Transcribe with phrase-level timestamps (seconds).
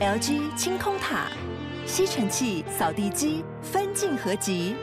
[0.00, 1.26] LG 清空塔，
[1.84, 4.74] 吸尘器、扫地机分镜合集，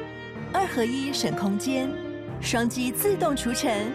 [0.53, 1.89] 二合一省空间，
[2.39, 3.91] 双击自动除尘，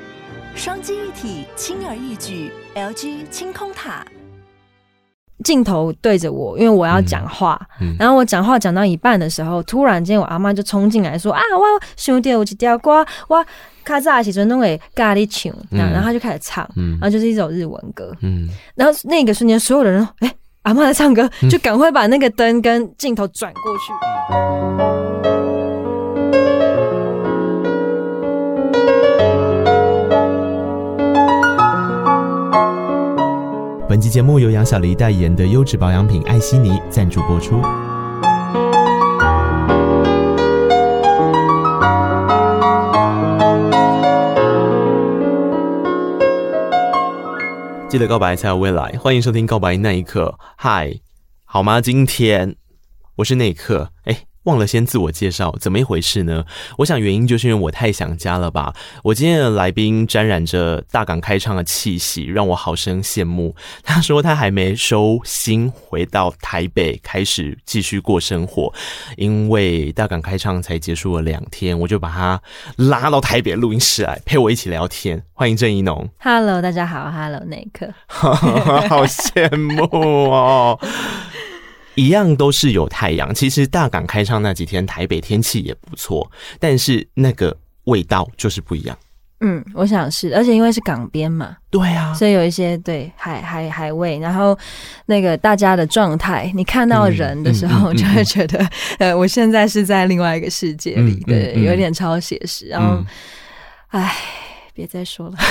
[0.57, 2.51] 双击一体轻而易举。
[2.75, 4.05] LG 清空塔。
[5.45, 7.93] 镜头对着我，因为我要讲话，嗯。
[7.93, 11.65] 嗯、然后我讲话讲到一半的时候，突然间我阿妈就冲进来说：“啊，我
[11.97, 13.47] 兄弟有一条歌，我
[13.85, 23.93] 卡扎时阵弄个咖喱唱，然后他就开始唱，嗯、然后就是一首日文歌，嗯，然后那个瞬间，所有的人说：“哎、欸，阿妈在唱歌，就赶快把那个灯跟镜头转过去。
[24.33, 24.93] 嗯”
[33.89, 37.61] 本期节目由杨小黎代言的优质保养品艾希尼赞助播出。
[47.93, 50.39] 记得告白才有未来，欢迎收听《告白那一刻》。
[50.57, 50.99] 嗨，
[51.45, 51.79] 好吗？
[51.79, 52.57] 今天
[53.17, 53.93] 我是那一刻。
[54.05, 54.32] 哎。
[54.45, 56.45] 忘了先自我介绍，怎么一回事呢？
[56.79, 58.75] 我想原因就是因为我太想家了吧。
[59.05, 63.55] 我今天的来宾沾染着大港开唱的气息，让我好生羡慕。
[63.85, 68.73] 他说他还没收心，回到台北开始继续过生活，
[69.17, 72.43] 因为大港开唱才结束了两天，我就把他
[72.77, 75.23] 拉到台北录音室来陪我一起聊天。
[75.35, 76.09] 欢迎郑宜农。
[76.19, 77.11] Hello，大家好。
[77.11, 80.79] Hello，那一刻， 好羡慕哦。
[81.95, 88.97] 一样都是有太阳，其实大港开唱那几天，台北天气也不错，但是那个味道就是不一样。
[89.45, 94.57] 嗯，我想是，而且因为是港边嘛，对啊，所以有一些对海海海味，然后
[95.07, 102.67] 那个大家的状态，你看到人的时候，就会觉得，嗯嗯嗯、呃，我现在是在另外一个世界里，嗯、对，有点超写实。
[102.67, 103.05] 然后，
[103.89, 105.37] 哎、嗯，别再说了。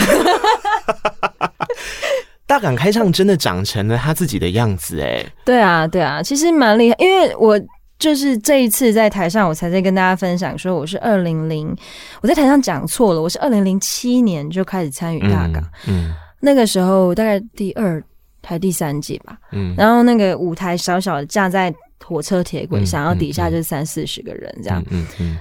[2.51, 7.57] 大港开唱真的长成了他自己的样子哎，对啊对啊，其实蛮厉害，因为我
[7.97, 11.73] 就是这一次在台上，我才在跟大家分享说我是二零零，
[12.21, 16.13] 我在台上讲错了，我是二零零七年就开始参与大港，嗯，嗯。
[16.41, 18.03] 那个时候大概第二
[18.43, 21.73] 还第三季吧，嗯，然后那个舞台小小的架在
[22.03, 25.37] 火车铁轨上，然后底下就是三四十个人这样，嗯嗯，嗯。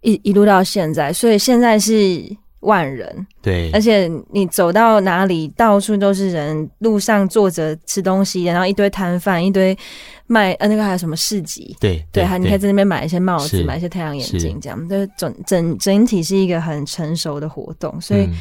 [0.00, 2.34] 一一路到现在，所以现在是。
[2.64, 9.76] 万人，对，而且你走到哪里，到处都是人，路上坐着吃东西，然后一堆摊贩，一堆
[10.26, 18.24] 卖呃那个还有什么市集，对对，还你可以在那边买一些帽子，买一些太阳眼镜，这样，就是整整整体是一个很成熟的活动，所以。
[18.24, 18.34] 嗯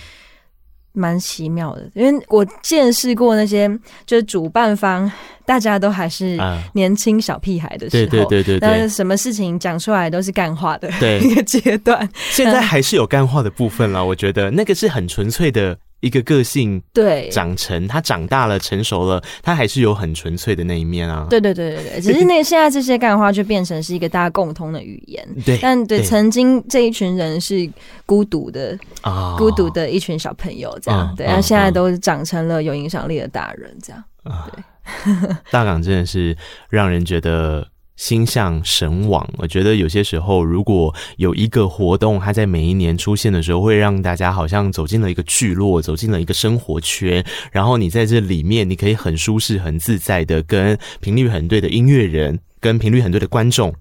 [0.94, 3.70] 蛮奇妙的，因为我见识过那些
[4.06, 5.12] 就是主办方，
[5.46, 6.38] 大家都还是
[6.74, 10.90] 年轻小屁孩的时候，对对对对，但是什么事情讲出来都是干话的
[11.20, 12.08] 一个阶段。
[12.30, 15.78] 现在还是有干话的部分啦，我觉得那个是很纯粹的。
[16.04, 21.26] 一个个性对长成，他长大了成熟了，他还是有很纯粹的那一面啊。
[21.30, 25.26] 对对对对对，只是那现在这些干话就变成是一个大家共通的语言。
[25.46, 27.68] 对，但对，对曾经这一群人是
[28.06, 31.08] 孤独的啊，孤独的一群小朋友这样。
[31.08, 34.04] 哦、对，然后现在都长成了有影响力的大人这样。
[34.24, 36.36] 对， 大港真的是
[36.70, 37.66] 让人觉得。
[37.96, 53.72] 心向神往，我觉得有些时候，如果有一个活动，它在每一年出现的时候，会让大家好像走进了一个聚落，走进了一个生活圈，然后你在这里面，你可以很舒适、很自在的跟频率很对的音乐人，跟频率很对的观众，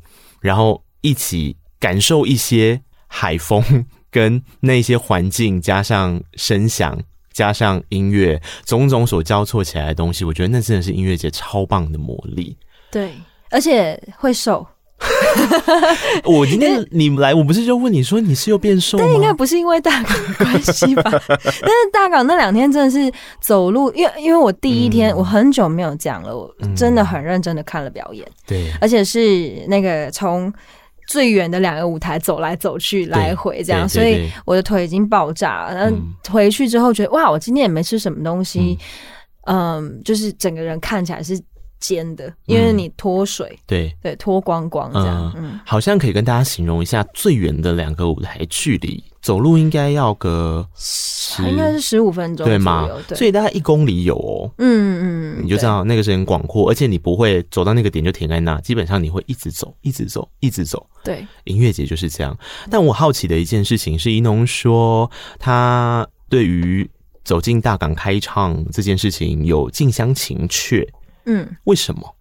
[0.40, 7.02] 然后一起感受一些海风跟那些环境，加上声响，
[7.32, 12.54] 加上音乐，种种所交错起来的东西，我觉得那真的是音乐节超棒的魔力。
[12.90, 13.12] 对。
[13.52, 14.66] 而且会瘦，
[16.24, 19.04] 我今天你来，我不是就问你说你是又变瘦吗？
[19.04, 21.02] 但应该不是因为大港关系吧？
[21.28, 30.52] 但是大港那两天真的是走路，因为因为我第一天我很久没有讲了，我真的很认真的看了表演，对，而且是那个从
[31.08, 35.74] 最远的两个舞台走来走去来回这样，所以我的腿已经爆炸了。
[35.74, 35.96] 然后
[36.30, 38.78] 回去之后觉得哇，我今天也没吃什么东西，
[39.46, 41.38] 嗯，就是整个人看起来是。
[41.82, 52.88] 尖的，因为你脱水，嗯、对对，脱光光这样，嗯，嗯，好像可以跟大家形容一下最远的两个舞台距离，走路应该要个十，应该是十五分钟，对吗？
[53.08, 60.86] 对，所以大概一公里有哦，嗯嗯，你就知道那个是很广阔，而且你不会走到那个点就停在那，基本上你会一直走，一直走，一直走。
[61.02, 62.38] 对，音乐节就是这样。
[62.70, 66.88] 但我好奇的一件事情是，宜农说他对于
[67.24, 70.88] 走进大港开唱这件事情有近乡情怯。
[71.24, 72.14] 嗯，为什么？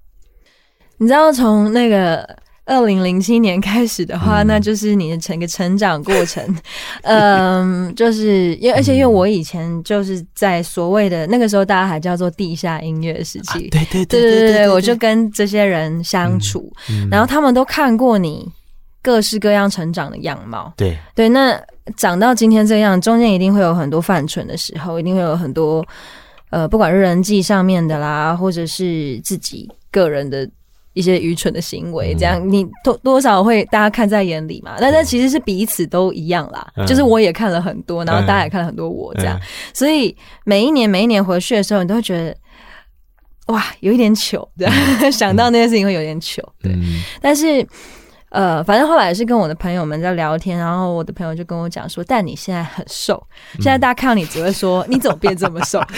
[0.97, 2.27] 你知道从那个
[2.65, 6.43] 二零零七年开始的话，嗯、那就是你的整个成长过程。
[7.01, 13.67] 嗯，就是因为而且因为我以前就是在所谓的那个时候，大家还叫做地下音乐时期。
[13.67, 16.71] 啊、对对对对对对，我就跟这些人相处，
[17.09, 18.47] 然后他们都看过你
[19.01, 20.71] 各式各样成长的样貌。
[20.77, 21.59] 对对，那
[21.97, 25.83] 长到今天这样，中间一定会有很多犯蠢的时候，一定会有很多
[26.51, 30.47] 呃，不管是人际上面的啦，或者是自己个人的。
[30.93, 34.75] 一些愚蠢的行为，这样你多多少会大家看在眼里嘛？
[34.77, 39.39] 但是其实是彼此都一样啦，就是我也看了很多，然后大家也看了很多我这样，
[39.73, 40.13] 所以
[40.43, 42.35] 每一年每一年回去的时候，你都会觉得
[43.45, 44.73] 哇，有一点糗，这样
[45.09, 46.77] 想到那件事情会有点糗，对，
[47.21, 47.65] 但是。
[48.31, 53.21] 呃，反正后来也是跟我的朋友们在聊天，然后我的朋友就跟我讲说，但你现在很瘦，
[53.55, 55.79] 现在大家看到你只会说你怎么变这么瘦？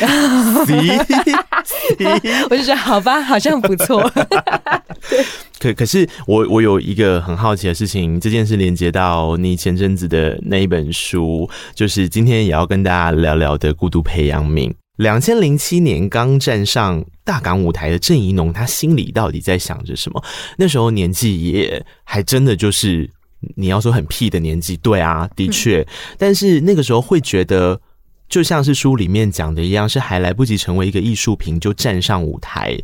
[2.49, 4.11] 我就觉得好吧，好像不错。
[5.59, 14.69] 可可是我我有一个很好奇的事情，这件事连接到你前阵子的那一本书，就是今天也要跟大家聊聊的《孤独培养皿》。
[14.97, 20.23] 两千零七年刚站上大港舞台的郑怡农，他心里到底在想着什么？
[20.57, 23.09] 那时候年纪也还真的就是
[23.55, 25.85] 你要说很屁的年纪，对啊，的确。
[26.17, 27.81] 但是那个时候会觉得，
[28.29, 32.77] 就像是书里面讲的一样，是还来不及成为一个艺术品就站上舞台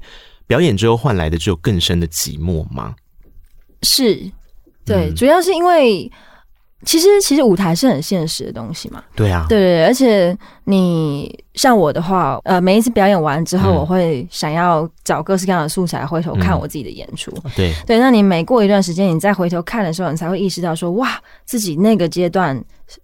[0.48, 2.96] 表演之后换来的只有更深的寂寞吗？
[3.84, 4.16] 是，
[4.84, 6.12] 对，嗯、主要是因为。
[6.86, 9.04] 其实，其实舞台是很现实的东西嘛。
[9.16, 17.32] 对啊，对对，而且你像我的话，呃，每一次表演完之后，我会想要找各式各样的素材，回头看我自己的演出。
[17.44, 22.58] 嗯、对对，那你每过一段时间，你再回头看的时候，你才会意识到说，哇，自己那个阶段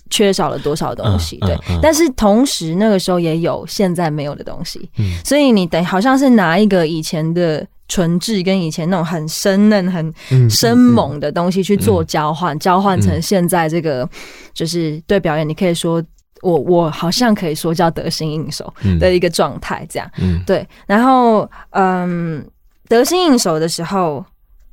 [0.09, 1.37] 缺少了多少东西。
[1.41, 4.89] 嗯、对，但是同时那个时候也有现在没有的东西。
[4.97, 7.65] 嗯，所以你等好像是拿一个以前的。
[7.87, 10.13] 纯质跟以前那种很生嫩、很
[10.49, 14.09] 生猛的东西去做交换，交换成现在这个，
[14.53, 16.03] 就是对表演，你可以说
[16.41, 20.11] 我我好像可以说叫得心应手的一个状态，这样，
[20.47, 20.67] 对。
[20.87, 22.43] 然后，嗯，
[22.87, 24.25] 得心应手的时候，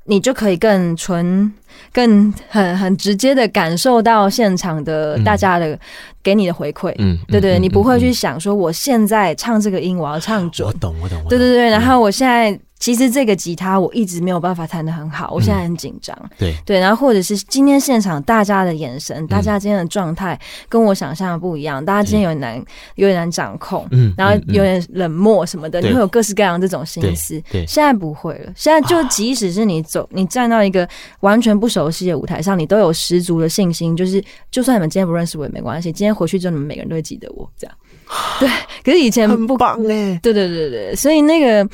[0.07, 1.53] 你就可以更纯、
[1.93, 5.79] 更很很直接的感受到现场的大家的
[6.23, 12.59] 给你的回馈，嗯，对对，你不会去想说我现在唱这个音我要唱准，我懂我懂，对对对，然后我现在。
[12.83, 16.19] 其实这个吉他我一直没有办法弹得很好，我现在很紧张。
[16.21, 20.37] 嗯、对对，然后或者是今天现场大家的眼神，嗯、大家今天的状态
[20.69, 22.65] 跟我想象的不一样，大家今天有点难，
[22.97, 27.41] 有点难掌控，嗯，然后有点冷漠什么的，嗯、你会有各式各样这种心思。
[27.53, 30.89] 对，现在不会了，现在就即使是你走，你站到一个
[31.21, 34.21] 完全不熟悉的舞台上，你都有十足的信心，就是
[34.51, 37.77] 就算你们今天不认识我也没关系，今天回去之后你们每个人都会记得我这样。
[38.41, 38.49] 对，
[38.85, 41.65] 可是以前不棒哎，对对对对，所以那个。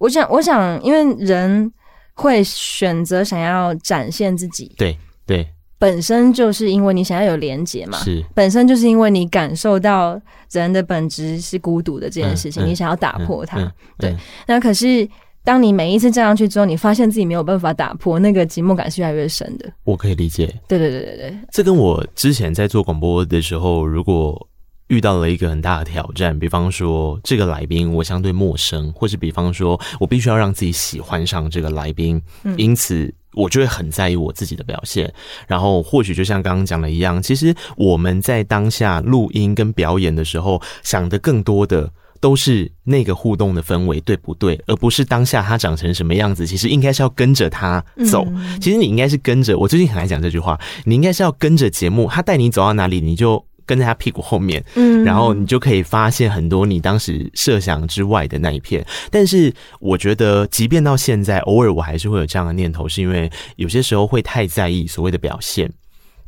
[0.00, 1.70] 我想，我想，因为人
[2.14, 5.46] 会选择想要展现自己，对对，
[5.78, 10.18] 本身就是因为你想要有连接嘛，是，本身就是因为你感受到
[10.50, 14.16] 人的本质是孤独的这件事情，你想要打破它，对。
[14.46, 15.06] 那可是，
[15.44, 19.70] 当你每一次站上去之后，你发现自己没有办法打破，那个寂寞感是越来越深的。
[19.84, 24.46] 我可以理解，对对对对对，这跟我之前在做广播的时候，如果。
[24.90, 32.20] 遇到了一个很大的挑战，比方说这个来宾我相对陌生，或是比方说我必须要让自己喜欢上这个来宾，
[32.56, 35.12] 因此我就会很在意我自己的表现。
[35.46, 41.88] 然后或许就像刚刚讲的一样，其实我们在当下录音跟表演的时候，想的更多的
[42.18, 46.44] 都是那个互动的氛围对不对，而不是当下他长成什么样子。
[46.44, 48.26] 其实应该是要跟着他走。
[48.60, 53.46] 其实你应该是跟着，我最近很爱讲这句话，你应该是要跟着节目，他带你走到哪里，你就。
[53.70, 58.84] 跟在他屁股后面，嗯，然后你就可以发现很多你当时设想之外的那一片。
[59.12, 65.72] 但是我觉得，即便到现在，偶尔我还是会有这样的念头，是因为有些时候会太在意所谓的表现。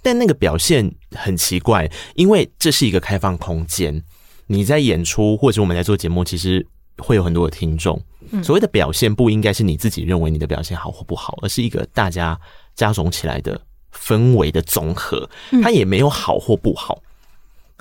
[0.05, 4.01] 但那个表现很奇怪，因为这是一个开放空间，
[4.47, 6.65] 你在演出或者我们在做节目，其实
[6.99, 8.01] 会有很多的听众。
[8.41, 12.39] 所谓的表现不应该是你自己认为你的表现好或不好，而是一个大家
[12.77, 13.61] 加总起来的
[13.93, 15.29] 氛围的总和，
[15.61, 17.03] 它也没有好或不好。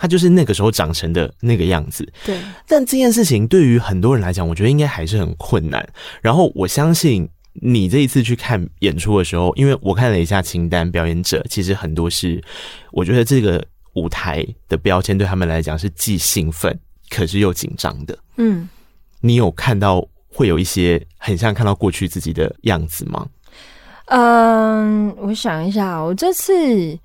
[0.01, 2.35] 他就是那个时候长成的那个样子，对。
[2.67, 5.87] 但这件事情对于很多人来讲，我觉得应该还是很困难。
[6.23, 12.43] 然后我相信你这一次去看演出的时候，因为我看了一下清单，表演者其实很多是，
[12.91, 16.75] 我觉得这个舞台的标签对他们来讲是既兴奋
[17.11, 18.17] 可是又紧张的。
[18.37, 18.67] 嗯，
[19.19, 20.03] 你有看到
[20.33, 23.27] 会有一些很像看到过去自己的样子吗？
[24.07, 26.97] 嗯，我想一下，我这次。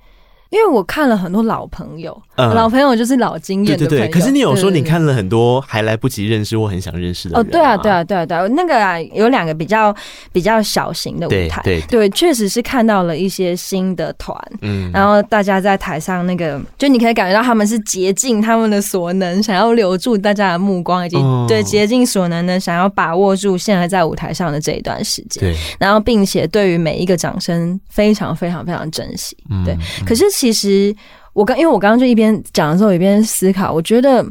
[0.51, 3.89] 因为我看了很多老朋友，嗯、老朋友就是老经验的朋友。
[3.89, 4.13] 对对对。
[4.13, 8.47] 可是你有说你看了很多还来不及认识或很想认识的人哦，对啊，对啊，对啊，对啊。
[8.49, 9.95] 那个啊，有两个比较
[10.33, 29.75] 比较小型的舞台，对对，对，确实是看到了一些新的团，嗯，然后大家在台上那个，就你可以感觉到他们是竭尽他们的所能，想要留住大家的目光，以及、哦、对竭尽所能的想要把握住现在在舞台上的这一段时间，对，然后并且对于每一个掌声非常非常非常珍惜，对。
[29.75, 30.25] 嗯、可是。
[30.37, 30.95] 其实
[31.33, 33.73] 我刚，因为我刚刚就一边讲的时候，一边思考。
[33.73, 34.23] 我觉得，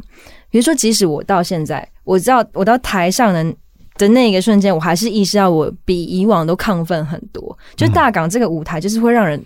[0.48, 3.44] 比如说，即使我到现在，我知道我到台上的
[3.98, 7.58] 的那一个瞬间，我还是意识到我比以往都亢奋很多。
[7.74, 9.44] 就大港这个舞台，就是会让人。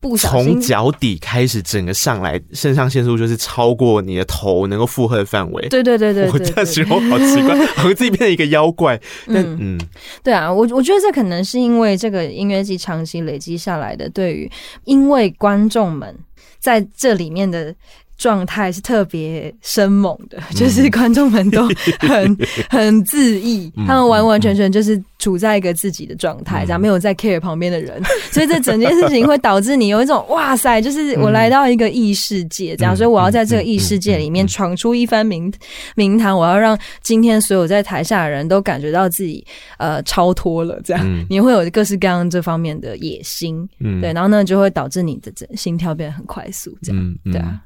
[0.00, 5.68] 不从脚底开始，整个上来，肾上腺素就是超过你的头能够负荷的范围。
[5.68, 8.98] 对对对对，我这样形容好奇怪， 好像自己变成一个妖怪。
[9.26, 9.80] 嗯嗯，
[10.24, 14.50] 对啊，我我觉得这可能是因为这个音乐季长期累积下来的，对于
[14.84, 16.18] 因为观众们
[16.58, 17.74] 在这里面的。
[18.20, 21.66] 状态是特别生猛的，就是观众们都
[22.00, 22.36] 很
[22.68, 27.98] 很自意，他们完完全全就是处在一个自己的状态，这样没有在 care 旁边的人，
[28.30, 35.50] 所以这整件事情会导致你有一种哇塞，就是我来到一个异世界，这样，所以我要在这个异世界里面闯出一番名
[35.94, 39.42] 名堂，我要让今天所有在台下的人都感觉到自己
[39.78, 43.66] 呃超脱了，这样，你会有各式各样这方面的野心，
[44.02, 47.58] 对，然后呢就会导致你的整心跳变得很快速，这样，对啊。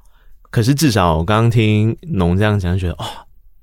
[0.54, 3.04] 可是至少我刚刚听农这样讲，觉得哦，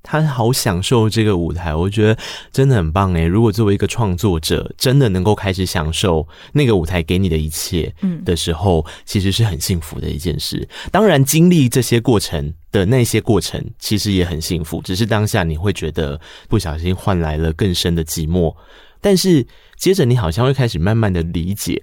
[0.02, 2.18] 他好享受这个舞台，我觉得
[2.52, 3.24] 真的很棒诶。
[3.24, 10.68] 如果作为一个创作者，真的能够开始享受那个舞台给你的一切，嗯的时候，其实是很幸福的一件事。
[10.90, 14.82] 当然，经历这些过程的那些过程，其实也很幸福。
[14.82, 18.54] 只是当下你会觉得不小心换来了更深的寂寞，
[19.00, 19.46] 但是
[19.78, 21.82] 接着你好像会开始慢慢的理解，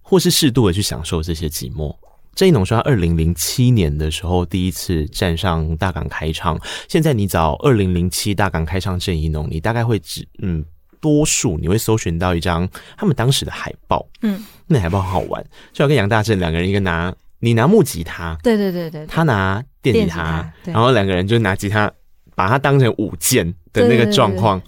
[0.00, 1.94] 或是适度的去享受这些寂寞。
[2.40, 6.58] 郑宜农说，他二零零七年的时候第一次站上大港开唱。
[6.88, 10.64] 现在你找二零零七大港开唱郑宜农，你大概会只嗯，
[11.02, 12.66] 多数你会搜寻到一张
[12.96, 14.08] 他们当时的海报。
[14.22, 15.44] 嗯，那海报很好玩，
[15.74, 21.92] 就要跟杨大正两个人，一个拿你拿木吉他，对对对对，他拿电吉他，然后两个人就拿吉他，
[22.34, 24.58] 把它当成舞剑的那个状况，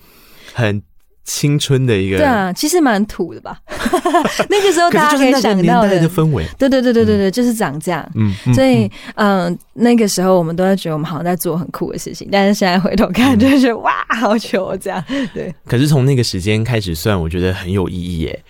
[0.53, 0.83] 很。
[1.25, 3.57] 青春的一个，对啊，其实蛮土的吧？
[4.51, 8.07] 那个时候大家可以想到的，的氛围，对对对对对对，嗯、就是长这样。
[8.15, 15.03] 嗯，所以嗯、呃，那个时候我们都在觉得我们好像在做很酷的事情，但是现在回头看，就觉得、嗯、哇，好糗这样。
[15.33, 15.55] 对。
[15.67, 18.43] 可是从那个时间开始算，我觉得很有意义耶。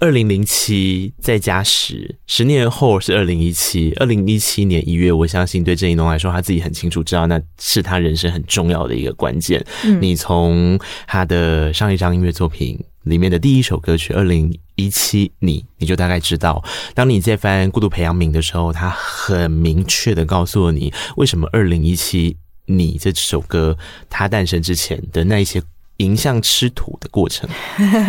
[0.00, 3.92] 二零零七再加十，十年后是二零一七。
[4.00, 9.62] 二零一七年一月，我相信对郑宜农来说，他自己很清楚知道那是他人生很重要的一个关键。
[9.84, 16.64] 嗯，你从他的上一张音乐作品里面的第一首歌曲《二零一七你》，你就大概知道，
[16.94, 23.76] 当你在翻《孤独培养皿》的时候，他很明确的告诉了你，为什么二零一七你这首歌
[24.08, 25.62] 它诞生之前的那一些。
[26.00, 27.48] 迎向吃土的过程，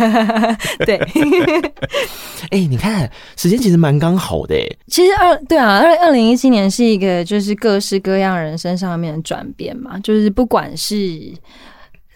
[0.84, 0.96] 对，
[2.50, 11.32] 哎、欸，你看时间其实蛮刚好的，哎，其实二对啊，二二零一七年是一个就是各式各样人生上面的转变嘛，就是不管是。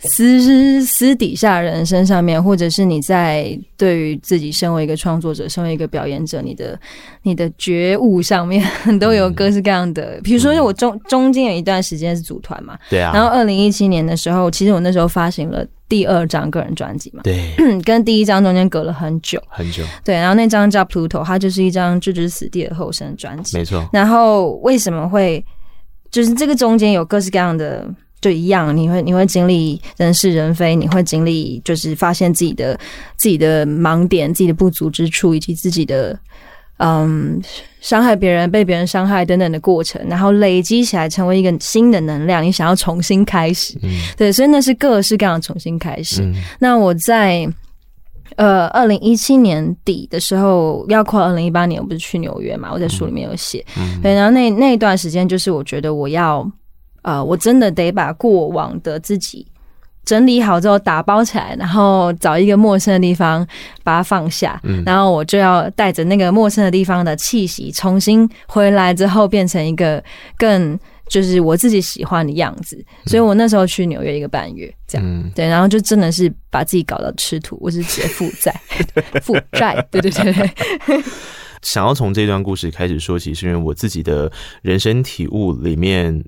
[0.06, 6.78] 私私底下人生上面，或者是你在对于自己身为一个创作者、身为一个表演者，你的
[7.22, 8.64] 你的觉悟上面，
[8.98, 10.20] 都有各式各样的。
[10.22, 13.12] 比如说，我中中间有一段时间是组团嘛，对啊。
[13.12, 17.52] 然后二零一七年的时候，其实我那时候发行了第二张个人专辑嘛，对，
[17.84, 19.82] 跟第一张中间隔了很久很久。
[20.04, 23.88] 对，然后那张叫《Pluto》，它就是一张置之死地而后生的专辑，没错。
[23.92, 25.44] 然后为什么会
[26.10, 27.86] 就是这个中间有各式各样的？
[28.26, 32.76] 就一样，你会你会经历人是人非，你会经历就是发现自己的
[33.14, 36.18] 自己的盲点、自己的不足之处，以及自己的
[36.78, 37.40] 嗯
[37.80, 46.22] 伤害别人、被别人伤害等等的过程，然后累积起来成为一个新的能量，你想要重新开始，嗯、对，所以那是各式各样的重新开始。
[46.22, 47.48] 嗯、那我在
[48.34, 52.72] 呃二零一七年底的时候，要跨二零一八年，我不是去纽约嘛？
[52.72, 56.44] 我在书里面有写，嗯、对，然后那那一段时间，就是我觉得我要。
[57.06, 59.46] 呃，我真的得把过往的自己
[60.04, 63.46] 整理好之后打包起来，然后找一个陌生的地方
[63.84, 70.02] 把它放下，嗯，然后我就要带着那个陌生的地方的气息，重新回来之后变成一个
[70.36, 70.76] 更
[71.08, 72.84] 就是我自己喜欢的样子。
[73.06, 78.52] 所以我那时候去纽约一个半月，这样，嗯，对，然后就真的是把自己搞到吃土，我是直接负债，
[79.22, 81.02] 负债，对对对对。
[81.62, 84.30] 想要从这段故事开始说起，是因为我自己的
[84.62, 86.24] 人生体悟里面。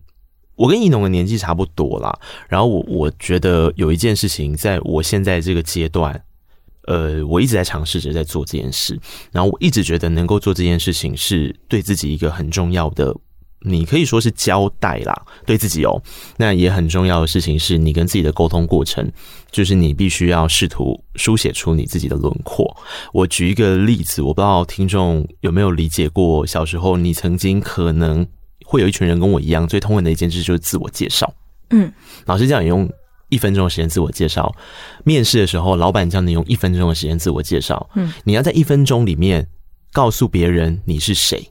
[0.58, 6.20] 我跟宜农的年纪差不多啦，然后我我觉得有一件事情，在我现在这个阶段，
[6.86, 8.98] 呃，我一直在尝试着在做这件事，
[9.32, 13.16] 然后我一直觉得能够做这件事情是对自己一个很重要的。
[13.62, 16.00] 你可以说是交代啦，对自己哦。
[16.36, 19.10] 那也很重要的事情是你跟自己的沟通过程，
[19.50, 22.72] 就是你必须要试图书写出你自己的轮廓。
[23.12, 28.24] 我举一个例子，我不知道听众有没有理解过，小时候你曾经可能
[28.70, 31.32] 会有一群人跟我一样，最痛恨的一件事就是自我介绍。
[31.70, 31.90] 嗯，
[32.26, 32.86] 老师叫你用
[33.30, 34.54] 一分钟的时间自我介绍，
[35.04, 37.88] 面试的时候，老板叫你用一分钟的时间自我介绍。
[37.94, 39.48] 嗯，你要在一分钟里面
[39.90, 41.50] 告诉别人你是谁。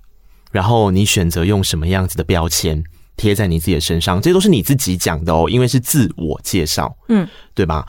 [0.51, 2.81] 然后你选择用什么样子的标签
[3.15, 7.87] 贴在你自己的身上，这都是你自己讲的哦，因为是自我介绍，嗯，对吧？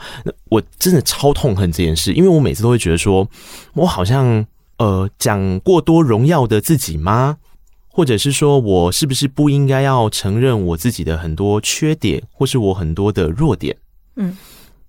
[0.49, 3.27] 我真的超痛恨这件事，因为我每次都会觉得说，
[3.75, 4.45] 我好像
[4.77, 7.37] 呃讲过多荣耀的自己吗？
[7.89, 13.75] 或者是说我是不是不应该要承认我自己的很多缺点，或是我很多的弱点？
[14.15, 14.37] 嗯。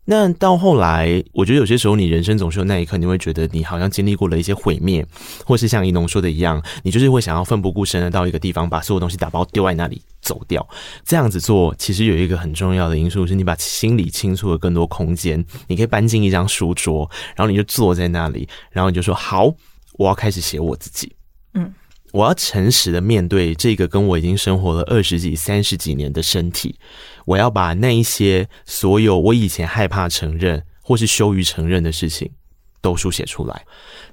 [0.07, 5.07] 那到后来，我觉得有些时候，你人生总是有那一刻，你会觉得你好像经历过了一些毁灭，
[5.45, 10.67] 或是像一农说的一样，你就是会想要奋不顾身的到一个地方，把所有东西打包丢在那里走掉。
[11.05, 15.45] 这样子做，其实有一个很重要的因素，是你把心里清出了更多空间。
[15.69, 19.55] 你可以搬进一张书桌，然后你就坐在那里，然后你就说：“好，
[19.93, 21.13] 我要开始写我自己。”
[21.55, 21.73] 嗯。
[22.13, 26.75] 我要诚实的面对这个跟我已经生活了二十几、三十几年的身体，
[27.25, 32.29] 我要把那一些所有我以前害怕承认或是羞于承认的事情
[32.81, 33.65] 都书写出来。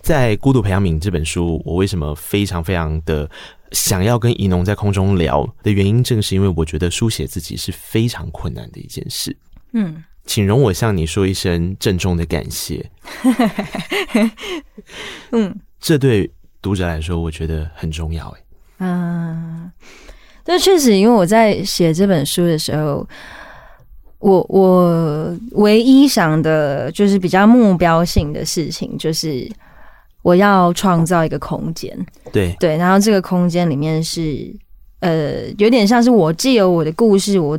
[0.02, 3.30] 在《孤独培养皿》这本书，我为什么非常非常的
[3.72, 9.36] 想要跟怡农在空中聊的原因，正是因为我觉得书写自己是非常困难的一件事。
[9.74, 12.92] 嗯，请容我向你说一声郑重的感谢。
[15.32, 16.30] 嗯，这对。
[16.62, 18.28] 读者来说，我觉得很重要。
[18.30, 18.40] 哎，
[18.80, 19.72] 嗯，
[20.44, 23.08] 但确实，因为我在写这本书的时候，
[24.20, 29.50] 我我唯一想的就是比较目标性的事情，就是
[30.22, 31.98] 我要创造一个空间。
[32.32, 34.54] 对对，然后这个空间里面是
[35.00, 37.58] 呃，有点像是我既有我的故事，我。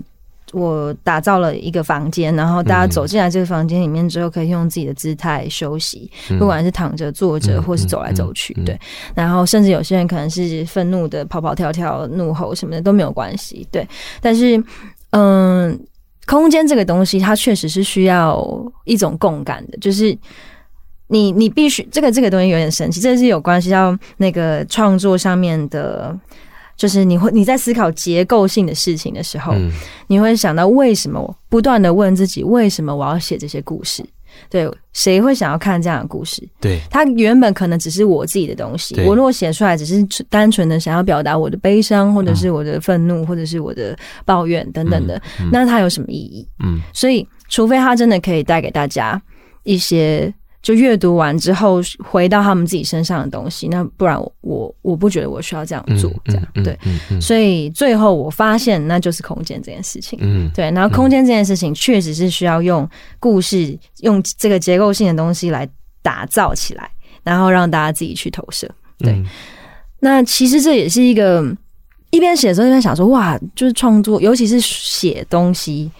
[0.52, 8.78] 我打造了一个房间，然后大家走进来这个房间里面之后，可以用自己的姿态休息，不管是躺着、坐着，或是走来走去，对。
[9.14, 13.86] 然后甚至有些人可能是愤怒的跑跑跳跳、怒吼什么的都没有关系，对。
[14.22, 14.62] 但是，
[15.10, 15.78] 嗯，
[16.26, 18.42] 空间这个东西，它确实是需要
[18.84, 20.16] 一种共感的，就是
[21.08, 26.18] 你你必须这个这个东西有点神奇，这是有关系到那个创作上面的。
[26.78, 29.70] 就是你会你在思考结构性的事情的时候，嗯、
[30.06, 31.36] 你会想到为什么？
[31.50, 34.02] 不断的问自己，为什么我要写这些故事？
[34.48, 36.48] 对，谁会想要看这样的故事？
[36.60, 38.94] 对，它原本可能只是我自己的东西。
[39.00, 46.46] 我如果写出来只是单纯的想要表达我的悲伤，或者是我的愤怒，或者是我的抱怨等等的，嗯嗯、那它有什么意义？
[46.62, 49.20] 嗯，所以除非它真的可以带给大家
[49.64, 50.32] 一些。
[50.68, 56.78] 就阅读完之后回到他们自己身上的东西，那不然我我我不觉得我需要这样做，这样对，
[57.18, 62.86] 所以最后我发现那就是空间这件事情，嗯，对，然后空间这件事情确实是需要用
[63.18, 65.66] 故事，用这个结构性的东西来
[66.02, 66.90] 打造起来，
[67.22, 69.24] 然后让大家自己去投射，对。
[70.00, 71.42] 那其实这也是一个
[72.10, 75.90] 一边写的时候一边想说，哇，就是创作，尤其是写东西，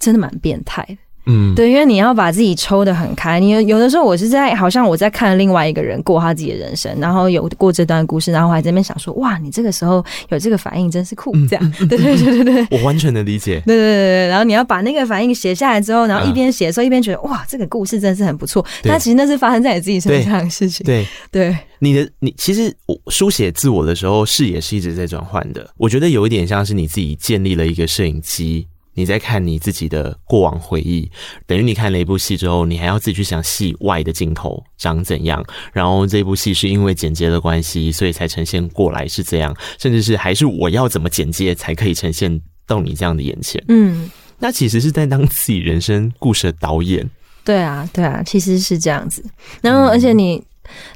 [0.00, 0.96] 真的蛮变态的。
[1.28, 3.38] 嗯，对，因为你要把自己抽得很开。
[3.38, 11.72] 你有有的时候，我是在好像我在看另外一个人过他自己的人生，然后有过这段故事，然后我还在那边想说，哇，你这个时候有这个反应真是酷，这样。
[11.88, 13.62] 对对对对对，我完全能理解。
[13.66, 18.64] 对对对对，然后你要把那个反应写下来之后，然后一边写的时候一边觉得，哇，这个故事真是很不错。
[18.82, 20.84] 但其实那是发生在你自己身上的事情。
[20.86, 25.68] 对对，对你的你其实我书写自我的时候，视野是一直在转换的。
[25.76, 28.66] 我觉得有一点像是你自己建立了一个摄影机。
[28.98, 31.08] 你在看你自己的过往回忆，
[31.46, 35.40] 等于你看了一部戏之后，你还要自己去想戏外的镜头长怎样，
[35.72, 43.62] 然后这部戏是因为剪接的关系，所以才呈现过来是这样，甚至是还是我要怎么剪接才可以呈现到你这样的眼前。
[43.68, 47.08] 嗯，那其实是在当自己人生故事的导演。
[47.44, 49.24] 对啊，对啊，其实是这样子。
[49.62, 50.42] 然后，而且你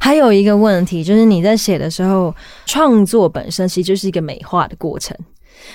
[0.01, 2.35] 还有一个问题，就是你在写的时候，
[2.67, 5.17] 创作本身其实就是一个美化的过程，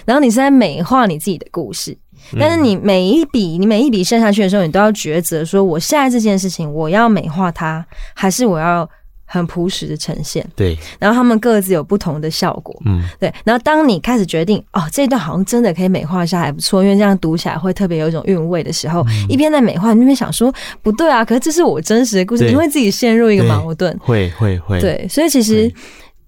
[0.03, 1.97] 然后你是在美化你自己的故事。
[2.39, 8.89] 但是你每一笔，你每一笔写下去的时候，你都要抉择：说我现在这件事情，我要美化它，还是我要
[9.25, 10.45] 很朴实的呈现？
[10.55, 10.77] 对。
[10.99, 12.75] 然后他们各自有不同的效果。
[12.85, 13.33] 嗯，对。
[13.43, 23.97] 然后当你开始决定，哦，这一段好像真的可以美化一下，还不错，因为这样读起来会特别有一种韵味的时候，嗯、一边在美化，你一边想说不对啊，可是这是我真实的故事，你会自己陷入一个矛盾。
[23.99, 24.79] 会会会。
[24.79, 25.71] 对，所以其实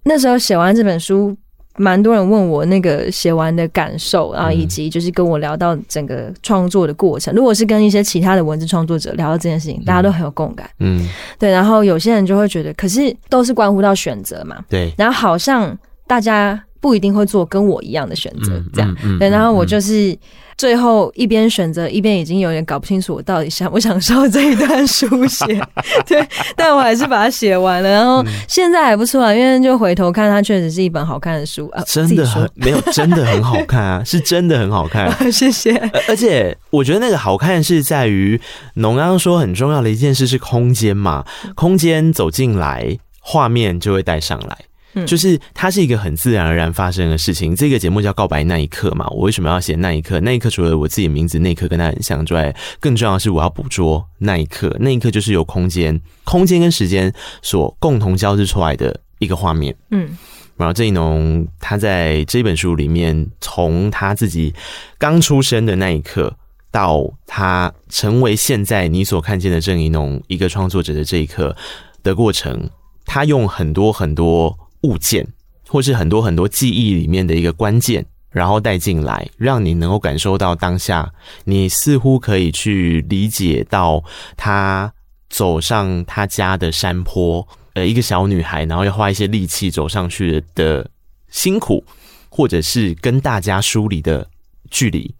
[0.03, 1.35] 那时候写完这本书。
[1.77, 7.33] 蛮多人问我那个写完的感受啊，以及就是跟我聊到整个创作的过程。
[7.33, 10.69] 如果是跟一些其他的文字创作者聊到这件事情，大家都很有共感。
[10.79, 11.49] 嗯，对。
[11.49, 14.57] 然后有些人就会觉得，可是都是关乎到选择嘛。
[14.67, 14.93] 对。
[14.97, 18.95] 然后好像大家不一定会做跟我一样的选择，这样。
[19.19, 19.29] 对。
[19.29, 20.17] 然后我就是。
[20.59, 25.45] 最后一边选择，一边已经有点搞不清楚我到底想 不想收这一段书写，
[26.05, 26.21] 对，
[26.53, 27.89] 但我还是把它写完了。
[27.89, 31.81] 然后现在还不错啊，因为就回头看，它确实是一本好看的书啊。
[31.87, 35.09] 真的很没有，真的很好看啊， 是真的很好看。
[35.31, 35.73] 谢谢。
[36.09, 38.41] 而且我觉得那个好看是在于，
[38.73, 41.23] 农刚刚说很重要的一件事是空间嘛，
[41.55, 44.57] 空间走进来，画面就会带上来。
[45.05, 47.55] 就是它是一个很自然而然发生的事情。
[47.55, 50.19] 这个节目叫《告白那一刻》嘛，我为什么要写那一刻？
[50.19, 54.75] 那一刻除了我自己的名字那一刻跟他很像之外，更重要的是我要捕捉那一刻。
[54.79, 59.75] 那一刻就是由空间、空间跟时间所共同交织出来的一个画面。
[59.91, 60.09] 嗯，
[60.57, 64.53] 然后郑一农他在这本书里面，从他自己
[64.97, 66.35] 刚出生的那一刻，
[66.71, 71.55] 到他成为现在你所看见的郑一农一个创作者的这一刻
[72.03, 72.69] 的过程，
[73.05, 74.57] 他用很多很多。
[74.81, 75.27] 物件，
[75.67, 81.11] 或是很多很多记忆里面的一个关键，然后带进来，让你能够感受到当下，
[81.43, 84.03] 你似乎可以去理解到
[84.37, 84.91] 他
[85.29, 90.89] 走上他家的山坡，呃，一个小女孩，然后要花一些力气走上去的
[91.29, 91.83] 辛苦，
[92.29, 94.27] 或者是跟大家疏离的
[94.71, 95.13] 距离。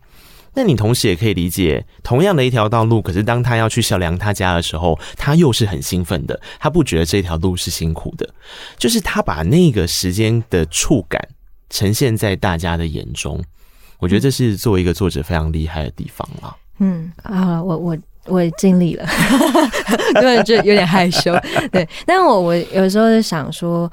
[0.54, 8.28] 那你同时也可以理解，同样的一条道路，可是当他要去小梁他家的时候，他又是很兴奋的，他不觉得这条路是辛苦的，
[8.78, 11.22] 就是他把那个时间的触感
[11.70, 13.42] 呈现在大家的眼中，
[14.00, 16.56] 我觉得这是作为一个作者非常厉害的地方了。
[16.80, 19.08] 嗯啊，我我我尽力了，
[20.22, 21.32] 因为就有点害羞，
[21.72, 23.92] 对，但我我有时候就想说。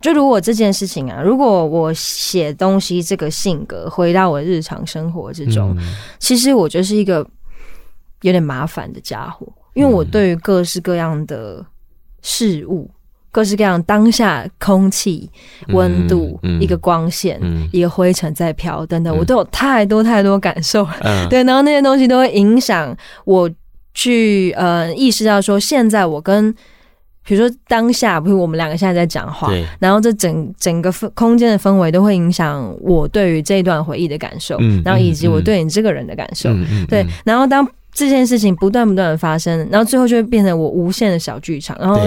[0.00, 7.26] 就如果这件事情啊，如果我写东西这个性格回到我日常生活之中，嗯、其实我就是一个
[8.22, 11.62] 有点麻烦的家伙，因为我对于各式各样的
[12.22, 12.94] 事物、嗯、
[13.30, 15.30] 各式各样当下空气、
[15.68, 20.82] 温度、一个光线、嗯、一个灰尘在飘等等，我都有太多太多感受。
[21.02, 23.50] 嗯、对，然后那些东西都会影响我
[23.92, 26.54] 去呃意识到说，现在我跟。
[27.30, 37.06] 比如说当下，比如我们两个现在在讲话，然后这整整个氛空间的氛围都会影响我对于这一段回忆的感受，嗯、然后以及我对你这个人的感受，嗯、对。
[37.24, 37.64] 然后当
[37.94, 42.00] 这件事情不断不断的发生，然后最后就会变成我无限的小剧场，然后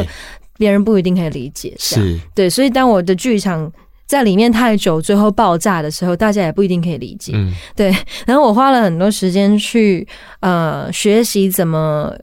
[0.58, 2.50] 别人不一定可以理解，是对。
[2.50, 3.72] 所以当我的剧场
[4.06, 7.96] 在里面太久，最后爆炸的时候，大家也不一定可以理解，嗯、对。
[8.26, 10.06] 然后我花了很多时间去
[10.42, 12.14] 呃学习怎么。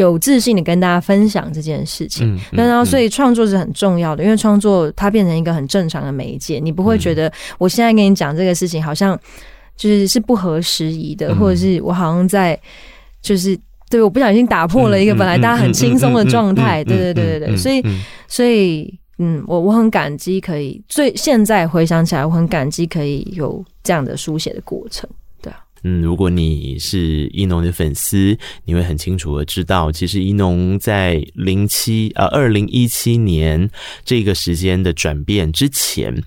[0.00, 9.18] 有自信的跟大家分享这件事情，那、然后所以创作是很重要的，因为创作它变成一个很正常的媒介，你不会觉得我现在跟你讲这个事情好像
[9.76, 12.58] 就是是不合时宜的，嗯、或者是我好像在
[13.22, 13.58] 就是
[13.88, 17.82] 对，我不小心打破了一个本来大家很轻松的状态，对对对对对，所以
[18.28, 25.08] 所以嗯，我我很感激可以，最现在回想起来，我很感激可以有这样的书写的过程。
[25.82, 33.70] 嗯，如果你是一农的粉丝，你会很清楚的知道，其实一农在零七呃二零一七年
[34.04, 36.22] 这个时间的转变之前，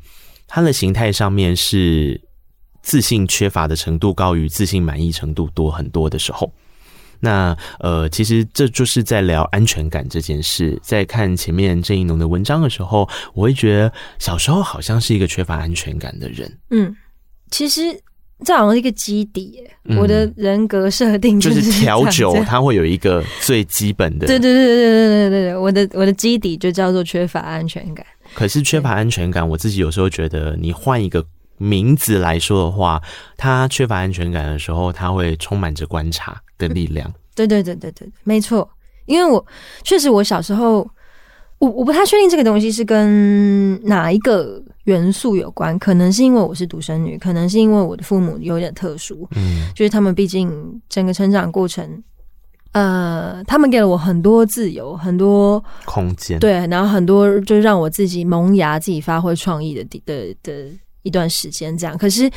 [0.48, 2.20] 它的形态上面是
[2.82, 6.52] 自信缺乏的程度高于自信满意程度多很多的时候。
[7.20, 10.78] 那呃，其实这就是在聊安全感这件事。
[10.82, 16.60] 在看前面郑一农的文章的时候，我会觉得小时候好像是一个缺乏安全感的人。
[16.72, 16.96] 嗯，
[17.52, 18.02] 其实。
[18.44, 24.28] 这好像是一个基底，嗯、我的人格设定就是调酒，它会有一个最基本的。
[24.28, 28.06] 对对对对对对对对，我的我的基底就叫做缺乏安全感。
[28.34, 31.26] 可是缺乏安全感，我自己有时候觉得，你换一个
[31.58, 33.02] 名字来说的话，
[33.38, 37.12] 他缺乏安全感的时候，他会充满着观察的力量。
[37.36, 38.70] 对对对对对，没错，
[39.06, 39.46] 因为我
[39.84, 40.88] 确实我小时候。
[41.64, 50.52] 我我不太确定这个东西是跟哪一个元素有关，可能是因为我是独生女，可能是因为我的父母有点特殊，嗯，就是他们毕竟
[50.90, 52.04] 整个成长过程，
[52.74, 60.66] 呃，他们给了我很多自由，很多空间，对，然后很多就让我自己萌芽、自己发挥创意的的的
[61.04, 62.30] 一段时间，这样，可是。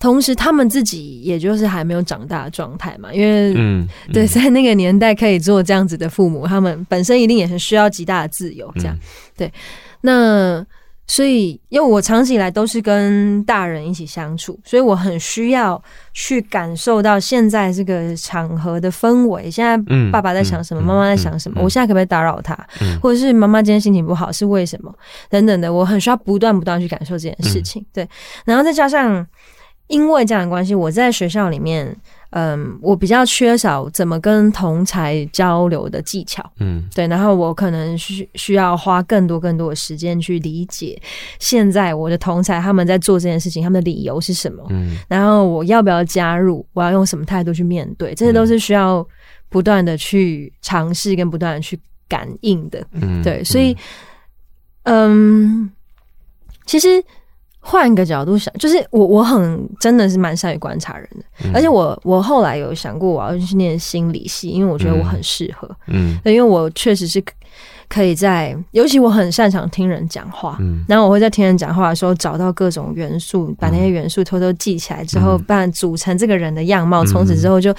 [0.00, 9.00] 同时，他们自己也就是还没有长大的状态嘛，因为，嗯，嗯对，在那个年代可以做这样子的父母，他们本身一定也是需要极大的自由，这样，嗯、
[9.36, 9.52] 对。
[10.00, 10.66] 那
[11.06, 15.82] 所以，因为我长期以来都是跟大人一起相处，所以我很需要
[16.14, 19.50] 去感受到现在这个场合的氛围。
[19.50, 19.76] 现在
[20.12, 22.56] 爸爸在想什么，妈妈在想什么，我现在可不可以打扰他？
[23.02, 24.94] 或者是妈妈今天心情不好是为什么？
[25.28, 27.84] 等等的，我很需要不断不断去感受这件事情。
[27.92, 28.08] 对，
[28.44, 29.26] 然后再加上
[29.90, 31.94] 因为这样的关系，我在学校里面。
[32.32, 40.96] 嗯，我比较缺少怎么跟同才交流的技巧，嗯，对，然后我可能需需要花更多更多的时间去理解
[41.40, 49.04] 现在我的同才他们在做这件事情，他们的理由是什么，嗯，然后我要不要加入，我要用什么态度去面对，这些都是需要
[49.48, 51.76] 不断的去尝试跟不断的去
[52.08, 53.76] 感应的，嗯，对，所以，
[54.84, 55.68] 嗯，
[56.64, 57.04] 其实。
[57.60, 67.22] 换一个角度想，就是我我很真的是蛮善于观察人的，嗯、而且我我后来有想过我要去念心理系，因为我觉得我很适合，嗯，因为我确实是
[67.88, 77.74] 可以在，尤其我很擅长听人讲话，嗯，然后我会在听人讲话的时候找到各种元素，把那些元素偷偷记起来之后，不然组成这个人的样貌，从此之后就。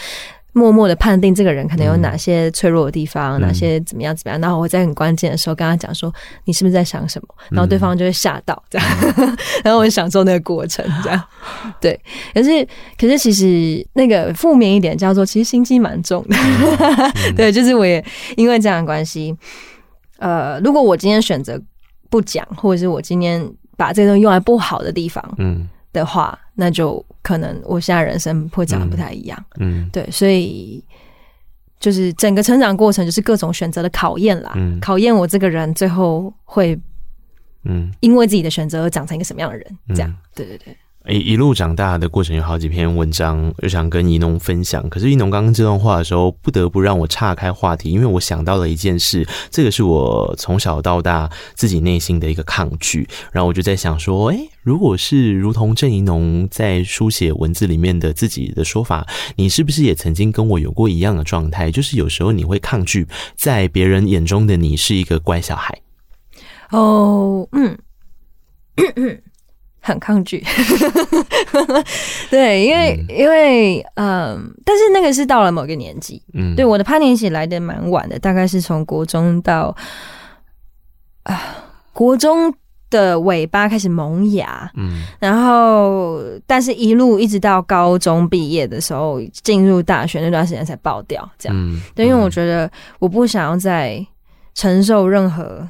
[0.53, 6.13] 默默的判定这个人可能有哪些脆弱的地方，嗯、哪些怎么样怎么样，然后我在很关键的时候跟他讲说，
[6.45, 7.27] 你是不是在想什么？
[7.49, 8.87] 然后对方就会吓到这样，
[9.17, 11.23] 嗯、 然后我就享受那个过程这样。
[11.79, 11.99] 对，
[12.33, 12.67] 可是
[12.99, 16.35] 可是其实那个负面一点叫做，其实心机蛮重的。
[16.35, 18.03] 嗯、对，就是我也
[18.35, 19.35] 因为这样的关系，
[20.19, 21.57] 呃，如果我今天选择
[22.09, 23.41] 不讲，或者是我今天
[23.77, 25.69] 把这个东西用来不好的地方，嗯。
[25.93, 29.45] 的话，那就可能我现在人生会长得不太一样。
[29.57, 29.89] 嗯，嗯。
[29.91, 30.85] 对，所以
[31.79, 36.79] 就是整个成长过程就是各种选择的考验啦，嗯、考验我这个人最后会，
[37.63, 40.77] 嗯，因为自己的选择而长成一个什么样的人，嗯、这样，对对对。
[41.07, 44.87] 一一路长大的过程有好几篇文章，就想跟怡农分享。
[44.87, 53.07] 可是怡农刚刚这段话的时候，不得不让我岔开话题，因为我想到了一件事，这个是我从小到大自己内心的一个抗拒。
[53.31, 61.71] 然后我就在想说，哎，如果是如同郑怡农在书写文字里面的自己的说法，你是不是也曾经跟我有过一样的状态？
[61.71, 65.75] 就是有时候你会抗拒，在别人眼中的你是一个乖小孩。
[66.69, 67.75] 哦，嗯。
[69.83, 70.43] 很抗拒，
[72.29, 79.75] 对，因为、嗯、因为嗯，但是那个是到了某个年纪，嗯，对，我的叛逆期来的蛮晚的，大概是从国中到
[81.23, 81.41] 啊，
[81.93, 82.53] 国中
[82.91, 94.05] 的尾巴开始萌芽，嗯，然后但是一路一直到高中毕业的时候，进入大学那段时间才爆掉，这样，嗯，对，因为我觉得我不想要再
[94.53, 95.67] 承受任何，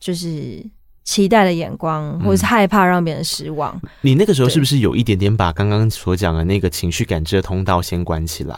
[0.00, 0.68] 就是。
[1.08, 3.74] 期待的眼光，或者是害怕让别人失望。
[3.82, 8.54] 嗯，你那个时候是不是有一点点把刚刚所讲的那个情绪感知的通道先关起来？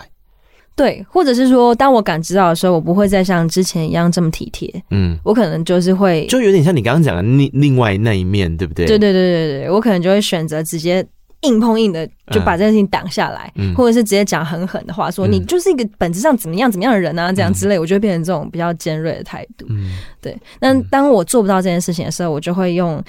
[0.75, 4.69] 对，或者是说，当我感知到的时候，我不会再像之前一样这么体贴。
[4.91, 8.85] 嗯，我可能就是会，就有点像你刚刚讲的另另外那一面，对不对？
[8.85, 11.07] 对对对对对，我可能就会选择直接。
[11.43, 19.65] 硬碰硬的就把这件事情挡下来，嗯、或者是直接讲狠狠的话，说你就是一个本质上怎么样怎么样的人啊，这样之类，嗯、我就会变成这种比较尖锐的态度。
[19.71, 20.37] 嗯，对。
[20.61, 23.03] 那当我做不到这件事情的时候，我就会用，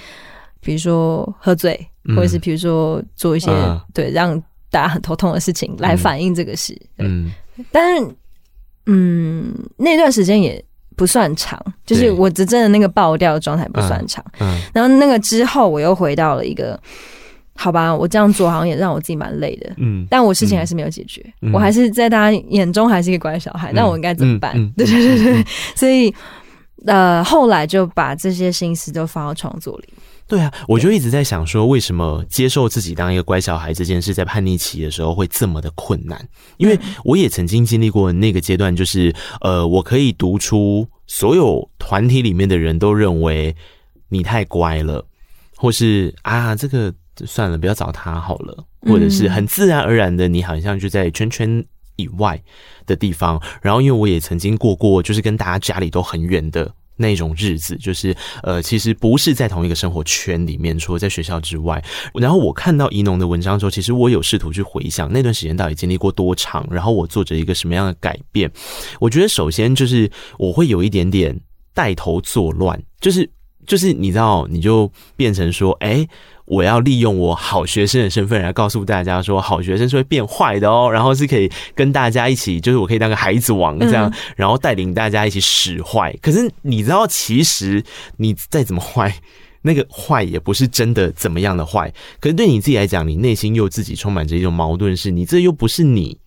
[0.60, 1.78] 比如说喝醉，
[2.16, 4.40] 或者是比如说做一些、嗯、对让
[4.70, 6.74] 大家很头痛的事情来反映这个事。
[6.96, 7.30] 嗯，
[7.70, 8.08] 但是
[8.86, 10.64] 嗯，那段时间也
[10.96, 14.24] 不算长，就是我真正的那个爆掉的状态不算长。
[14.40, 16.80] 嗯，嗯然后那个之后我又回到了一个。
[17.54, 19.72] 好吧，我这样做好像也让我自己蛮累的。
[19.76, 23.70] 嗯，但我事情还是没有解决，嗯、我还是在大家眼中还是一个乖小孩。
[23.72, 24.54] 嗯、那我应该怎么办？
[24.72, 26.12] 对对对对，所以
[26.86, 29.88] 呃，后来就把这些心思都放到创作里。
[30.26, 36.26] 对啊，我就一直在想说，为什么接受自己当一个乖小孩这件事，在叛逆期的时候会这么的困难？
[36.56, 43.54] 因为我也曾经经历过那个阶段，就是呃，我可以读出所有团体里面的人都认为
[44.08, 45.04] 你太乖了，
[45.56, 46.92] 或是啊这个。
[47.24, 51.64] 算了，不要找他好了，或者是很自然而然的，你好像就在圈圈
[51.96, 52.42] 以外
[52.86, 53.40] 的地方。
[53.60, 61.82] 然后，因为我也曾经过过，就是跟大家家里都很远的那种日子，就是呃，其实不是在同一个生活圈里面，除了在学校之外。
[62.14, 68.50] 然后我看到怡农的文章之后，其实我有试图去回想那段时间到底经历过多长，然后我做着一个什么样的改变。
[69.00, 71.38] 我觉得首先就是我会有一点点
[71.74, 73.28] 带头作乱，就是
[73.66, 76.06] 就是你知道，你就变成说，哎。
[76.44, 86.14] 我要利用我好学生的身份来告诉大家说，好学生是会变坏的哦，然后是可以跟大家一起，就是我可以当个孩子王这样，然后带领大家一起使坏。
[86.20, 87.82] 可是你知道，其实
[88.18, 89.14] 你再怎么坏，
[89.62, 91.90] 那个坏也不是真的怎么样的坏。
[92.20, 96.18] 可是对你自己来讲，你内心又自己充满着一种矛盾，是你这又不是你。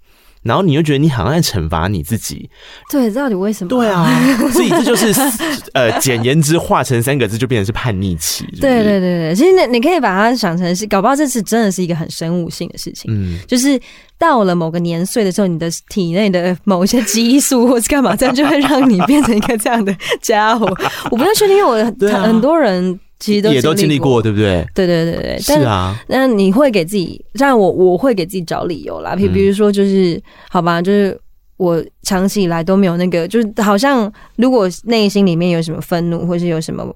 [0.45, 2.47] 然后你又觉得你好像在惩罚你自己，
[2.89, 3.69] 对，到底为什么？
[3.69, 4.07] 对啊，
[4.53, 5.11] 所以这就是
[5.73, 8.45] 呃，简言之，化成三个字就变成是叛逆期。
[8.61, 13.11] 对对对对，其实你你可以把它想成是，搞不好这次真的是一个很生物性的事情。
[13.11, 13.79] 嗯，就是
[14.19, 20.65] 到了某个年岁的时候，你的体内的某一些激素或是干嘛，这样就会让你变成一个这样的家伙。
[21.09, 22.99] 我不太确定，因为我很多人。
[23.17, 24.67] 其实都也都经历过，对不对？
[24.73, 25.97] 对对对对，是啊。
[26.07, 29.15] 那你会给自己，像我，我会给自己找理由啦。
[29.15, 31.17] 比比如说，就是、嗯、好吧，就是
[31.55, 36.93] 我长期以来都没有那个，就是好像如果内心里面有什么愤怒，或是有什么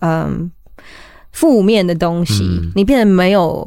[0.00, 0.50] 嗯
[1.32, 3.66] 负面的东西，嗯、你变得没有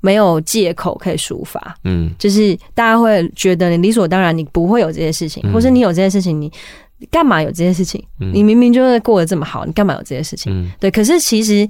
[0.00, 1.76] 没有借口可以抒发。
[1.84, 6.52] 嗯，就是大家会觉得你理所当然，你不会有这些事情，嗯、或是你有这些事情，你。
[6.98, 8.04] 你干嘛有这些事情？
[8.18, 10.52] 你明明就是过得这么好，你干嘛有这些事情？
[10.52, 11.68] 嗯、对，可是其实，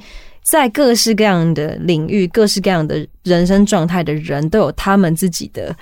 [0.51, 5.75] 在各式各样的领域、各式各样的人生状态的人都有他们自己的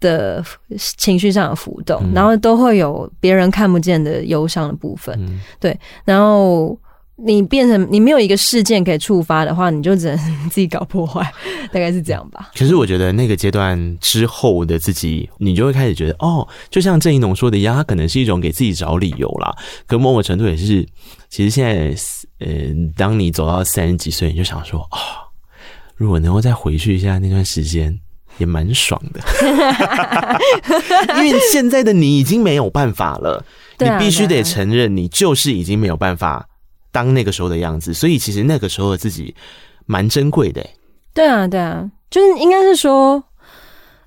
[0.00, 0.44] 的
[0.76, 5.14] 情绪上的浮动，嗯、然后都会有别人看不见的忧伤的部分。
[5.20, 6.78] 嗯、对，然后。
[7.16, 10.16] 你变成你没有一个事件可以触发的话，你就只能
[10.50, 11.30] 自己搞破坏，
[11.70, 12.50] 大概是这样吧。
[12.56, 19.54] 可是我觉得那个阶段之后的自己，你就会开始觉得，哦，就像郑一农说的一样，他可能是一种给自己找理由啦。
[19.86, 20.84] 可某种程度也是，
[21.28, 21.94] 其实现在，
[22.38, 22.48] 呃，
[22.96, 24.98] 当你走到三十几岁，你就想说，哦，
[25.94, 27.96] 如果能够再回去一下那段时间，
[28.38, 29.20] 也蛮爽的。
[31.22, 33.44] 因为现在的你已经没有办法了，
[33.78, 36.48] 你必须得承认，你就是已经没有办法。
[36.92, 39.34] 当那个时候的样子，所以其实那个时候的自己
[39.86, 40.70] 蛮珍贵的、欸。
[41.14, 43.22] 对啊，对啊，就是应该是说，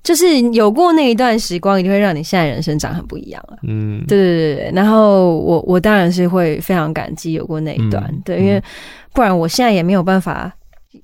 [0.02, 3.58] 就是有过那一段时光，一定会让你现在人生长很不一样了。
[3.62, 4.72] 嗯，对对对对。
[4.74, 8.62] 然后我我当然是会非常感激有过那一段，嗯、对，因为
[9.12, 10.52] 不然我现在也没有办法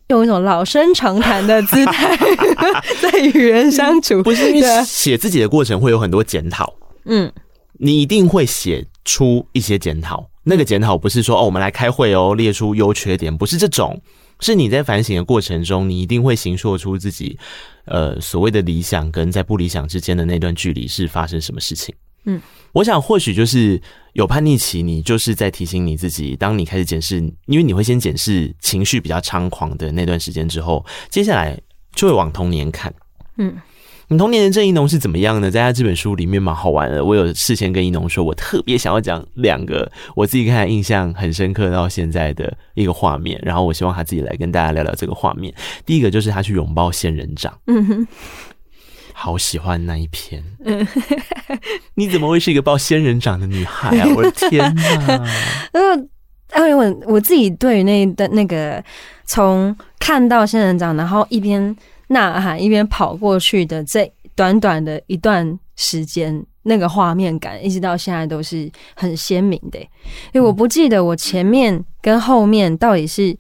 [0.09, 2.16] 用一种老生常谈的姿态
[3.03, 4.23] 在与人相处。
[4.25, 6.73] 不是因为写自己的过程会有很多检讨，
[7.05, 7.33] 嗯，
[7.75, 10.29] 你一定会写出一些检讨。
[10.44, 14.00] 那个检讨不是说哦，我们来开会哦，列出优缺点，不是这种，
[14.40, 17.38] 是你在反省的过程中，你一定会形塑出自己，
[17.85, 21.94] 呃，所谓的理想跟在不理想之间的那段距离是发生什么事情。
[22.24, 22.40] 嗯，
[22.72, 23.81] 我想或许就是
[24.12, 31.61] 有叛逆期，你就是在提醒你自己，当你开始检视，因为你会先检视情绪比较猖狂的那段时间之后，接下来
[31.94, 32.92] 就会往童年看。
[33.38, 33.57] 嗯。
[34.12, 35.51] 你童年的郑一农是怎么样呢？
[35.51, 37.03] 在他这本书里面蛮好玩的。
[37.03, 45.55] 我有事先跟一农说，我特别想要讲两个我自己看印象很深刻到现在的一个画面，然后我希望他自己来跟大家聊聊这个画面。
[45.87, 48.07] 第一个就是他去拥抱仙人掌，嗯哼，
[49.14, 50.44] 好喜欢那一篇。
[50.66, 50.87] 嗯，
[51.96, 54.09] 你怎么会是一个抱仙人掌的女孩啊？
[54.14, 55.25] 我的天哪！
[55.72, 55.96] 呃，
[56.59, 58.85] 因为我我自己对于那的那个
[59.25, 61.75] 从看到仙人掌，然后一边。
[62.12, 69.79] 呐喊一边跑过去的这短短的一段时间，那个画面感一直到现在都是很鲜明的。
[70.33, 73.37] 因为我不记得我前面跟后面到底是，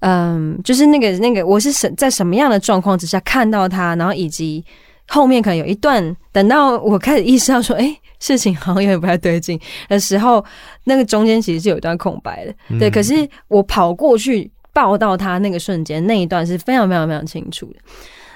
[0.00, 4.64] 嗯，就是那个那个我是什在什么样的状况之下看到他，然后以及
[5.08, 10.44] 后面可能有一段，等到我开始意识到说，哎，事情好像有点不太对劲的时候，
[10.84, 12.54] 那个中间其实是有一段空白的。
[12.78, 14.50] 对，可是我跑过去。
[14.72, 17.80] 抱到他那个瞬间，那一段是非常非常非常清楚的。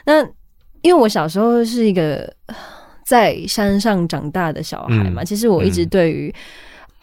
[0.06, 0.22] 那
[0.82, 2.30] 因为我小时候是一个
[3.06, 6.34] 在山上长大的小孩嘛，嗯、其实我一直对于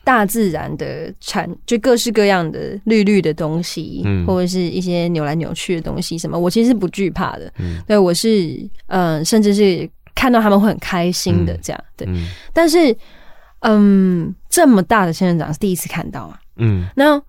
[0.03, 7.51] 大自然的产，就各式各样的绿绿的东西，嗯、或者是一些扭来扭去的东西，什么，我其实是不惧怕的。
[7.57, 8.47] 嗯，对，我是
[8.87, 11.83] 嗯、呃，甚至是看到他们会很开心的这样。
[11.97, 12.95] 对，嗯、但是
[13.61, 16.39] 嗯，这么大的仙人掌是第一次看到啊。
[16.57, 17.21] 嗯，那。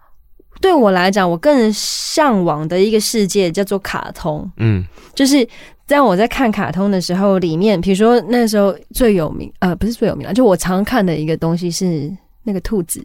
[0.63, 4.51] 对我来讲，我更向往的一个世界叫做卡通。
[4.59, 5.47] 嗯，就是
[5.87, 12.11] 在我在看卡通的时候，里面比如说那时候最有名，呃，不是最有名啊，就我常看的一个东西是
[12.45, 13.05] 那个兔子，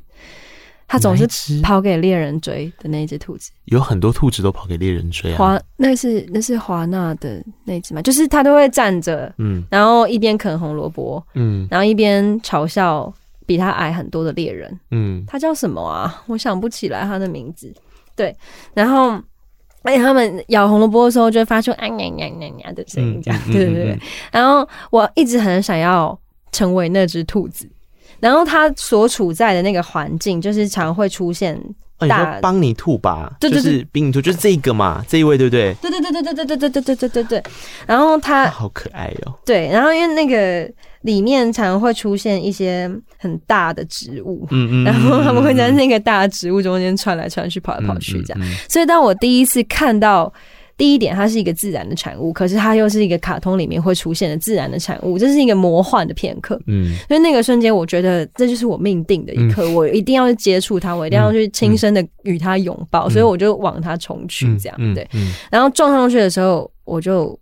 [0.88, 1.28] 它总是
[1.62, 3.52] 跑给猎人追的那只兔子。
[3.66, 5.38] 有很多兔子都跑给猎人追啊。
[5.38, 13.12] 华，那是那是华纳的那只嘛，就是它都会站着，嗯，然后一边啃红萝卜，嗯，然后一边嘲笑。
[13.48, 16.22] 比他矮很多的猎人，嗯，他叫什么啊？
[16.28, 17.74] 我想不起来他的名字。
[18.14, 18.36] 对，
[18.74, 19.12] 然后
[19.84, 24.00] 而且他们咬红萝卜的时候，就会发出啊呀呀呀呀的声音，这样，对对对。
[24.32, 26.20] 然后我一直很想要
[26.52, 27.70] 成为那只兔子，
[28.20, 31.58] 然后他所处在的那个环境，就是常会出现
[32.00, 33.32] 大邦尼兔吧？
[33.40, 35.74] 对对对，就是宾尼兔，就是这个嘛，这一位对不对？
[35.76, 37.44] 对对对对对对对对对对对对对。
[37.86, 39.34] 然后他好可爱哦。
[39.46, 40.70] 对，然后因为那个。
[41.08, 48.44] 里面常常会出现一些很大的植物，嗯嗯，然后他们会在那个大植物中间窜来窜去、跑来跑去，这样。
[48.68, 50.32] 所以当我第一次看到
[50.76, 56.60] 第一点，它是一个自然的产物，可是它又是一个卡通里面会出现的自然的产物，这是一个魔幻的片刻。
[56.68, 65.08] 嗯，所以那个瞬间，我觉得这就是我命定的一刻，嗯、我一定要去接触它，我一定要去亲身的与它拥抱，嗯、所以我就往它冲去，这样、嗯、对。
[65.50, 67.40] 然后撞上去的时候，我就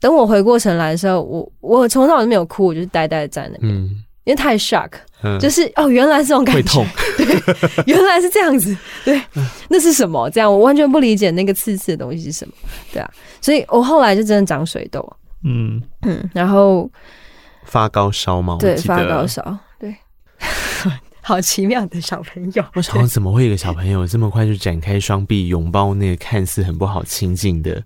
[0.00, 3.72] 等我回过神来的时候，我我从头到尾没有哭，我就是呆呆的在那边。
[3.72, 4.04] 嗯。
[4.24, 4.90] 因为太 shock，、
[5.22, 6.86] 嗯、就是哦，原来是这种感觉，痛。
[7.16, 9.20] 对，原来是这样子，对，
[9.68, 10.28] 那是什么？
[10.30, 12.52] 这样我完全不理解那个刺刺的东西是什么，
[12.92, 15.82] 对啊，所以我后来就真的长水痘，嗯。
[16.02, 16.88] 嗯，然后
[17.64, 18.58] 发高烧吗？
[18.60, 19.96] 对，发高烧，对，
[21.22, 27.82] 好奇妙的小朋友， 我想怎么会有一个小朋友这么快就展开双臂拥抱那个看似很不好亲近的，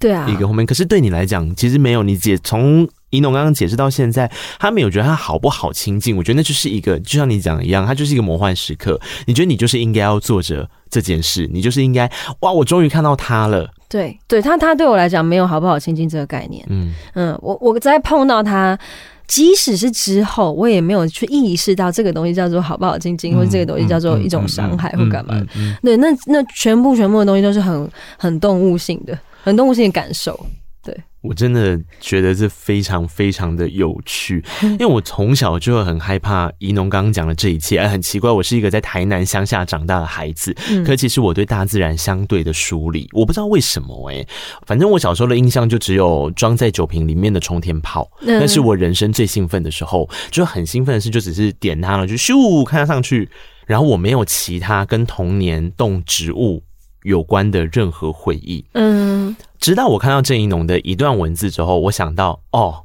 [0.00, 2.88] 对啊，一个后面，可是对你来讲，其实没有，你解从。
[3.10, 4.30] 一农刚刚解释到现在，
[4.60, 6.16] 他没有觉得他好不好亲近。
[6.16, 9.00] 我觉得那就是一个，就像你讲的一样，他就是一个魔幻时刻。
[9.26, 12.08] 你觉得你就是应该要做着这件事，你就是应该
[12.42, 13.68] 哇，我终于看到他了。
[13.88, 16.64] 对，对他，他对我来讲没有好不好亲近这个概念。
[16.68, 18.78] 嗯嗯，我我在碰到他，
[19.26, 25.34] 即使是之后，我也没有去意识到这个东西叫做好不好亲近，嗯、或者这个东西叫做一种伤害或干嘛。
[25.82, 30.38] 对，那那全部全部的东西都是很很动物性的，很动物性的感受。
[30.82, 37.76] 对我真的觉得这非常非常的有趣， 因为我从小就很害怕宜农刚刚讲的这一切。
[37.76, 44.26] 哎，很奇怪，我是一个在台南乡下长大的孩子，可其实我对大自然相对的疏离，我不知道为什么哎。
[44.66, 53.28] 反正我小时候的印象就只有装在酒瓶里面的冲天炮，那是我人生最兴奋的时候，就很兴奋的事就只是点它了，就咻看它上去，
[53.66, 56.62] 然后我没有其他跟童年动植物
[57.02, 62.84] 有关的任何回忆，嗯，直到我看到郑宜农的一段文字之后，我想到，哦，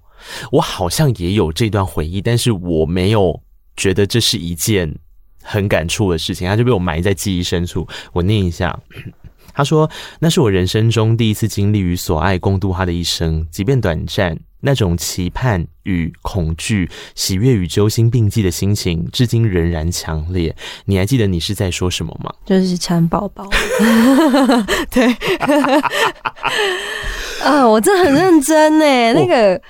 [0.52, 3.42] 我好像也有这段回忆，但是我没有
[3.76, 4.94] 觉得这是一件
[5.44, 7.88] 很感触的事情，它就被我埋在记忆深处。
[8.14, 8.80] 我念一下，
[9.54, 9.90] 他说
[10.20, 20.56] ：“那是我人生中第一次经历与所爱共度他的一生，即便短暂。”那种期盼与恐惧、喜悦与揪心并济的心情，至今仍然强烈。
[20.86, 22.34] 你还记得你是在说什么吗？
[22.44, 23.48] 就是蚕宝宝。
[24.92, 25.06] 对。
[27.44, 29.14] 啊， 我真的很认真呢。
[29.14, 29.62] 那个，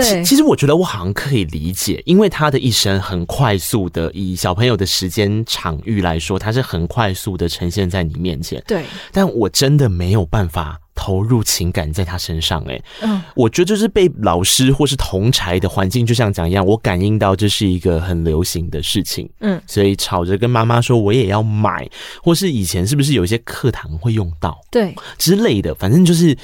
[0.00, 8.62] 对，其实我觉得我好像可以理解，因为他的一生很快速的，以小朋友的时间场域来说，他是很快速的呈现在你面前。
[8.66, 10.80] 对，但我真的没有办法。
[11.00, 21.88] 投入情感在他身上，哎，嗯，我觉得就是被老师或是同柴的环境，就像讲一样，我感应到这是一个很流行的事情，嗯，所以吵着跟妈妈说我也要买，
[22.20, 24.92] 或是以前是不是有一些课堂会用到，对。
[25.16, 26.36] 之类的，反正就是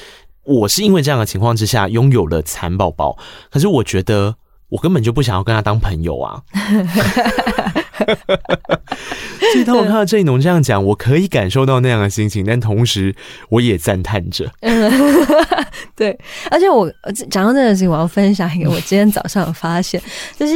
[0.45, 3.17] 我是因为这样的情况之下拥有了蚕宝宝，
[3.51, 4.35] 可是我觉得
[4.69, 6.41] 我根本就不想要跟他当朋友啊。
[7.97, 13.15] 所以当我看到郑一农这样讲，我可以感受到那样的心情，但同时
[13.49, 14.49] 我也赞叹着。
[15.95, 16.17] 对，
[16.49, 16.91] 而且我
[17.29, 20.01] 讲到这个事情，我要分享一个我今天早上有发现，
[20.37, 20.53] 就是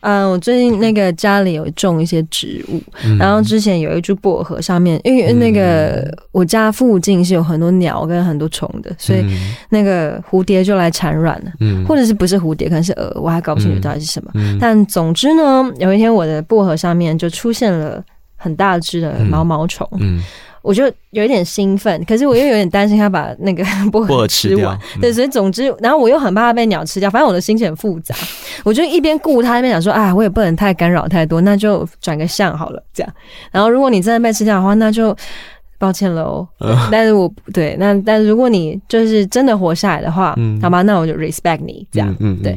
[0.00, 2.80] 嗯，我最近那个家里有种一些植物，
[3.18, 9.24] 然后之前有一株薄荷，上面因为那个我家附近是有很多鸟跟很多虫的，所以
[9.70, 14.32] 那个蝴蝶就来产卵了，嗯，或者是不是蝴蝶，可能是蛾，我还搞不清楚到底是什么。
[14.60, 18.02] 但总之呢，有一天我的薄荷上面就出现了
[18.36, 20.22] 很大只的毛毛虫，嗯，
[20.62, 28.14] 我就有一点兴奋，可是我又有点担心它把那个 薄荷吃完，对，所以总之，然后我又很怕它被鸟吃掉，反正我的心情很复杂，
[28.64, 33.12] 我就一边顾它，一边想说，啊，我也不能太干扰太多，那就转个向好了，这样。
[33.50, 35.16] 然后如果你真的被吃掉的话，那就
[35.78, 36.46] 抱歉了哦。
[36.92, 42.56] 但是我对，那但是如果你就是真的活下来的话，好吧，那我就 respect 你，这样，嗯，对。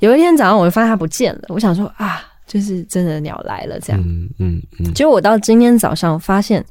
[0.00, 2.22] 有一天早上，我就发现它不见了，我想说啊。
[2.48, 4.02] 就是真的鸟来了，这样。
[4.04, 4.92] 嗯嗯嗯。
[4.94, 6.64] 结果我到今天早上发现，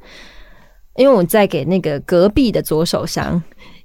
[0.98, 3.42] 因为我在给那个隔壁的左手香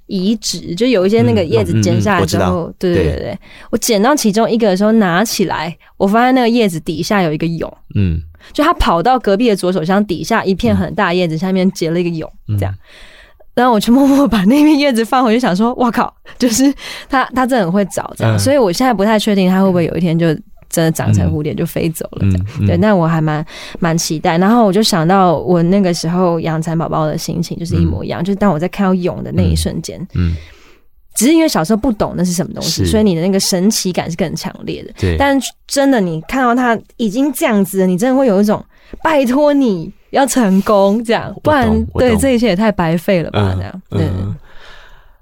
[0.07, 3.39] 移植，就有一些那个叶子剪下来之后，对对对对，
[3.71, 7.71] 我剪到其中一个的时候拿起来，我发现那个叶子底下有一个蛹。
[7.95, 8.21] 嗯。
[8.51, 12.29] 就它跑到隔壁的左手箱底下一片很大叶子下面结了一个蛹，
[12.59, 12.75] 这样。
[13.55, 16.73] 然后我就默默把那片叶子放回去，想说：“哇靠！”就是
[17.07, 18.37] 它，它真的很会找这样。
[18.37, 20.27] 所以我现在不太确定它会不会有一天就。
[20.73, 23.45] 真的长成蝴蝶就飞走了，这样、嗯嗯、对，那我还蛮
[23.79, 24.39] 蛮期待。
[24.39, 28.23] 然后我就想到我那个时候养蚕宝宝的心情，就是一模一样。
[28.23, 30.35] 嗯、就是当我在看到蛹的那一瞬间，嗯，
[31.13, 34.91] 只是因为小时候不懂那是什么东西，所以你的那个神奇感是更强烈的。
[34.99, 38.65] 对，但真的你看到它已经这样子了，你真的会有一种
[39.03, 43.53] 拜托你要成功这样，不然对这一切也太白费了吧？
[43.55, 44.09] 这样，嗯、对，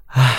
[0.06, 0.34] 唉。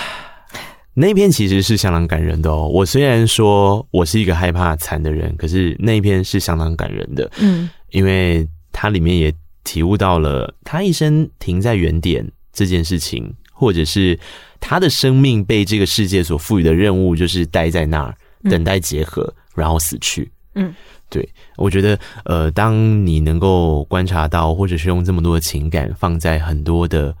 [0.94, 2.68] 那篇其实是相当感人的哦。
[2.68, 7.30] 我虽然说我是一个害怕惨的人，可是那篇是相当感人的。
[7.38, 9.34] 嗯，因为它里面也
[9.64, 14.18] 体悟到了他一生停在原点这件事情，或者是
[14.60, 18.14] 他的生命被这个世界所赋予的任务，就是待在那儿
[18.48, 20.30] 等待结合，然后死去。
[20.54, 20.72] 嗯，
[21.08, 27.12] 对，我觉得，呃，当你能够观察到，或者是用这么多的情感放在很多的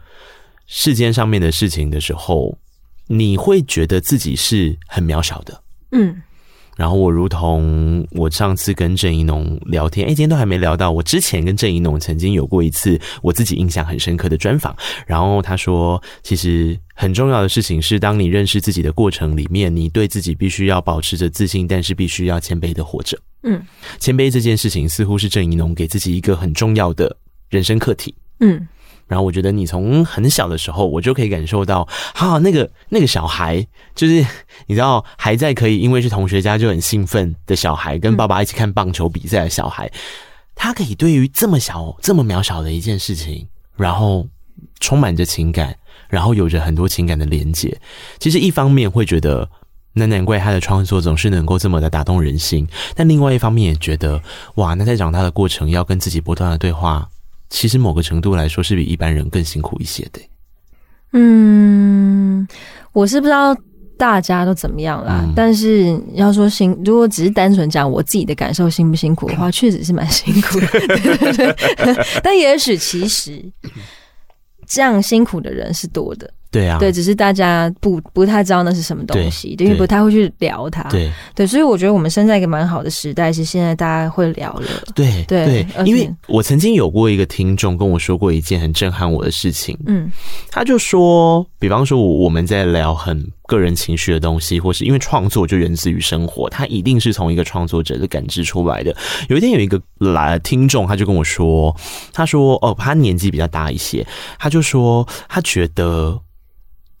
[0.66, 2.56] 世间上面的事情的时候，
[3.06, 5.62] 你会觉得自己是很渺小的。
[5.92, 6.22] 嗯。
[6.76, 10.90] 然后我如同我上次跟郑一农聊天，哎，今天都还没聊到。
[10.90, 14.76] 我之前跟郑一农曾经有过一次我自己印象很深刻的专访。
[15.06, 23.16] 然后他说，其实很重要的事情是，当你认识自己的过程里面，你对自己必须要保持着自信，但是必须要谦卑的活着。
[23.44, 23.64] 嗯，
[24.00, 27.16] 谦卑这件事情似乎是郑一农给自己一个很重要的
[27.50, 28.12] 人生课题。
[28.40, 28.66] 嗯。
[29.06, 34.24] 然后我觉得你从很小的时候，我就可以感受到，哈，那个那个小孩，就是
[34.66, 39.90] 你知道还在可以因为是同学家就很兴奋的小孩，跟爸爸一起看棒球比赛的小孩，
[40.54, 43.46] 他可以对于这么小、这么渺小的一件事情，
[43.76, 44.26] 然后
[44.80, 45.76] 充满着情感，
[46.08, 47.78] 然后有着很多情感的连结。
[48.18, 49.48] 其实一方面会觉得，
[49.92, 54.20] 那难怪他的创作总是能够这么的打动人心，但另外一方面也觉得，
[54.54, 57.06] 哇，那在长大的过程要跟自己不断的对话。
[57.50, 60.20] 其实某个程度来说，是比一般人更辛苦一些的。
[61.12, 62.46] 嗯，
[62.92, 63.56] 我是不知道
[63.96, 65.20] 大家都怎么样啦。
[65.24, 72.06] 嗯、但是要说辛，如果只是单纯讲我自己的感受，辛不辛苦的话， 确实是蛮辛苦的。
[72.22, 73.44] 但也许其实
[74.66, 76.28] 这样辛苦的人是多的。
[76.54, 80.84] 对啊，对，只是大家不不太知道那是什么东西，因为不太会去聊它。
[80.84, 84.68] 对对，所以我觉得我们生在一个蛮好的时代，是现在大家会聊了。
[84.94, 89.76] 对对对，因为我曾经有过一个听众跟我说过一件很震撼我的事情。
[89.86, 90.08] 嗯，
[90.48, 98.94] 他就说，比方说我们在聊很个人情绪的东西，或是因为创作就源自于生活，他一定是从一个创作者的感知出来的。
[99.28, 101.74] 有一天有一个来听众，他就跟我说，
[102.12, 104.06] 他说哦，他年纪比较大一些，
[104.38, 106.20] 他就说他觉得。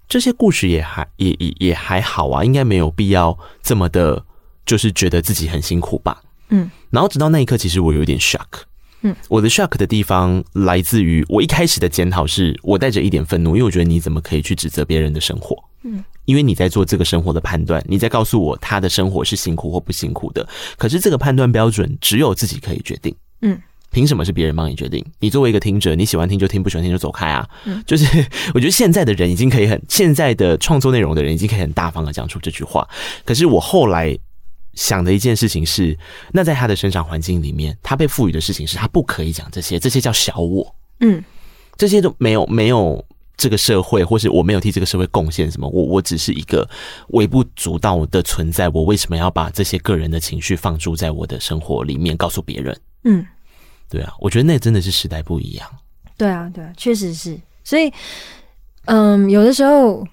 [0.08, 4.24] 这些故事也还也也也还好啊，应该没有必要这么的，
[4.66, 6.20] 就是觉得自己很辛苦吧。
[6.50, 8.62] 嗯，然后直到那一刻，其实我有点 shock。
[9.00, 15.56] 嗯，我的 shock 的地方来自于我一开始的检讨是我带着一点愤怒，因为我觉得你怎么可以去指责别人的生活？
[15.82, 20.48] 嗯，因为你在做这个生活的判断，你在告诉我他的生活是辛苦或不辛苦的，
[20.78, 23.14] 可是这个判断标准只有自己可以决定。
[23.42, 23.60] 嗯。
[23.94, 25.04] 凭什么是别人帮你决定？
[25.20, 27.48] 你作为一个听者，你喜欢听就听，不喜欢听就走开啊！
[27.64, 28.04] 嗯，就是
[28.52, 32.86] 我觉得现在的人已经可以很，现在的创作内容的人已经可以很大方的讲出这句话。
[33.24, 34.18] 可是我后来
[34.72, 35.96] 想的一件事情是，
[36.32, 40.74] 那在他的生长环境里面，他被赋予的事情是他不可以讲这些，这些叫小我。
[40.98, 41.22] 嗯，
[41.76, 43.04] 这些都没有没有
[43.36, 46.68] 这个社会，或是我没有替这个社会贡献什么，我我只是一个
[47.10, 48.68] 微不足道的存在。
[48.70, 52.76] 我为什么要把这些个人的情绪放诸在我的生活里面，告诉别人？
[53.04, 53.24] 嗯。
[53.88, 55.68] 对啊，我觉得那真的是时代不一样。
[56.16, 57.38] 对啊，对啊，确实是。
[57.64, 57.92] 所以，
[58.86, 60.06] 嗯，有的时候，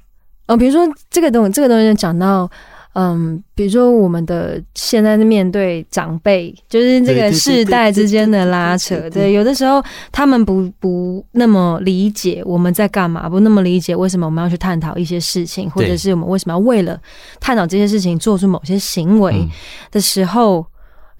[0.48, 2.50] 嗯，比如说这个东这个东西讲到，
[2.94, 9.10] 嗯，比如说我们的现在的面对长辈，就是这个世代之间的拉扯。
[9.10, 17.00] 对，有的时候他们不不那么理解我们在干嘛，不那么理解为什么我们要去探讨一些事情，或者是我们为什么要为了
[17.40, 19.48] 探讨这些事情做出某些行为
[19.92, 20.66] 的时候。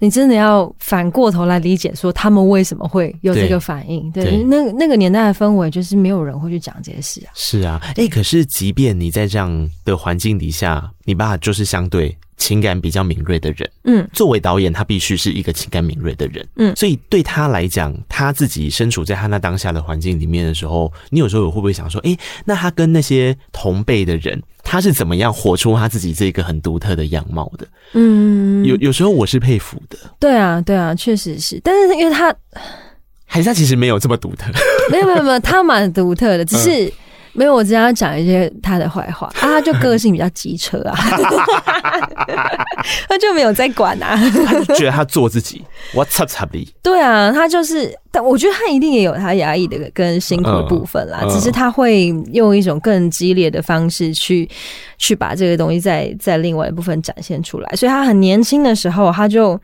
[0.02, 4.10] 你真的要反过头来理解，说他们为什么会有这个反应？
[4.10, 7.30] 对，对，那那个年代的氛围，就是没有人会去讲这些事啊。
[7.36, 13.70] 是啊，哎、欸，可是即便你在这样的环境底下，你爸就是相对情感比较敏锐的人。
[13.84, 16.44] 嗯，作为导演，他必须是一个情感敏锐的人。
[16.56, 24.42] 嗯，所以对他来讲，他自己身处在他那当下的环境里面的时候，你有时候会不会想说，哎、欸，那他跟那些同辈的人？
[24.72, 27.66] 他是怎么样活出他自己这个很独特的样貌的？
[27.92, 29.98] 嗯，有有时候我是佩服的。
[30.18, 31.60] 对啊，对啊，确实是。
[31.62, 32.34] 但是因为他，
[33.26, 34.50] 还是他其实没有这么独特。
[34.90, 36.90] 没有没有没有，他蛮独特的，只是。
[37.34, 39.26] 嗯没有，我只要讲一些他的坏话。
[39.28, 40.94] 啊，他就个性比较机车啊，
[43.08, 44.16] 他就没有在管啊，
[44.46, 45.64] 他就觉得他做自己
[45.94, 46.66] ，What's up，差别？
[46.82, 54.48] 对啊，他就是，但我觉得他一定也有他压抑的跟辛苦的部分啦，只是他会用一种更激烈的方式去
[54.98, 59.58] 去把这个东西在在另外一部分展现出来，所以他很年轻的时候，他就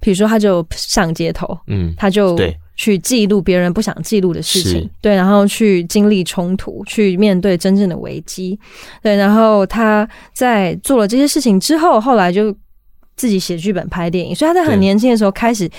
[0.00, 2.56] 比如说他就上街头，嗯，他就对。
[2.76, 8.58] 去记录别人不想记录的事情，对，然后去经历冲突，去面对真正的危机，
[9.02, 12.54] 对，然后他在做了这些事情之后，后来就
[13.16, 15.70] 自己写剧本、拍电影，所以他在很年轻的时候开始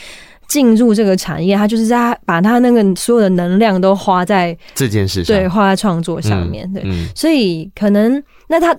[0.47, 6.83] 进入这个产业，他就是在把他那个所有的能量都花在这件事上，对，花在创作上面，对，
[7.15, 8.75] 所以可能那他。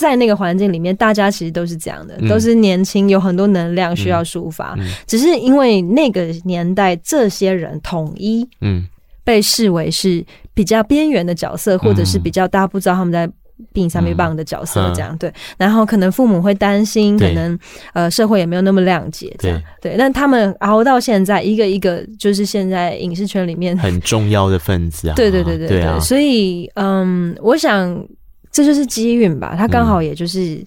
[0.00, 4.74] 在那个环境里面，大家其实都是这样的，嗯、都是年轻，有很多能量需要抒发。
[4.78, 4.84] 嗯。
[4.84, 8.84] 嗯、只是因为那个年代，这些人统一，嗯，
[9.22, 10.24] 被视为是
[10.54, 13.30] 比较边缘的角色，或者是比较大家不知道他们在。
[13.74, 17.58] 病上面棒的角色这样、嗯、对，然后可能父母会担心，可能
[17.92, 19.62] 呃社会也没有那么谅解这样。
[19.82, 28.02] 对，对，但他们熬到现在，一个一个就是现在影视圈里面很重要的分子啊， 对对对对对，所以嗯，我想
[28.50, 30.64] 这就是机运吧，他刚好也就是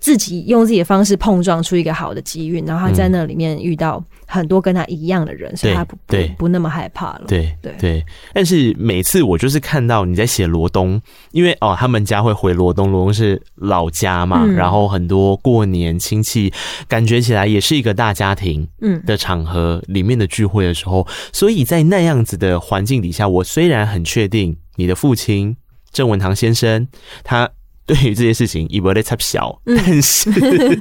[0.00, 4.02] 自己用自己的方式碰撞出一个好的机运，然后他在那里面遇到。
[4.24, 7.24] 很多跟他一样的人，所以他不不不那么害怕了。
[7.28, 8.02] 对对对，
[8.32, 10.98] 但是每次我就是看到你在写罗东，
[11.32, 16.50] 因为哦，他们家会回罗东，罗东是老家嘛，嗯、然后很多过年亲戚，
[16.88, 25.54] 感觉起来也是一个大家庭嗯的场合里面的聚会的时候，嗯、所以在那样子的环境底下，我虽然很确定你的父亲
[25.92, 26.88] 郑文堂先生
[27.22, 27.50] 他。
[27.84, 30.30] 对于这些事情，以为的太小，但是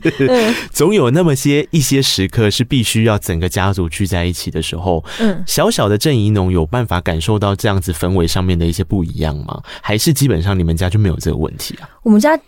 [0.72, 5.03] 总有那么些一些时刻是必须要整个家族聚在一起的时候。
[5.20, 9.64] 嗯，小小的郑怡农有办法感受到这样子氛围上面的一些不一样吗？
[9.82, 11.89] 还是基本上你们家就没有这个问题啊？
[12.03, 12.39] 我们家。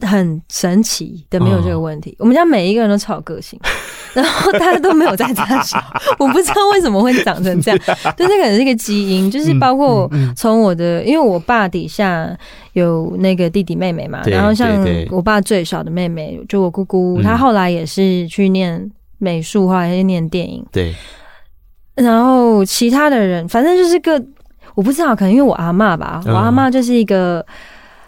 [0.00, 2.10] 很神奇的，没有这个问题。
[2.12, 3.58] 哦、我们家每一个人都超有个性，
[4.14, 5.82] 然后大家都没有在家小，
[6.18, 7.80] 我不知道为什么会长成这样。
[8.16, 12.36] 就这可能是一个基因，就是包括从我的，因为我爸底下
[12.74, 20.64] 有那个弟弟妹妹嘛，然后像我爸最小的妹妹，就我姑姑，她后来也是去念美术，后来也念电影。
[20.70, 20.94] 对，
[21.94, 24.22] 然后其他的人，反正就是个
[24.74, 27.44] 我不知道，可能因为我阿嬷吧，我阿妈就是一个。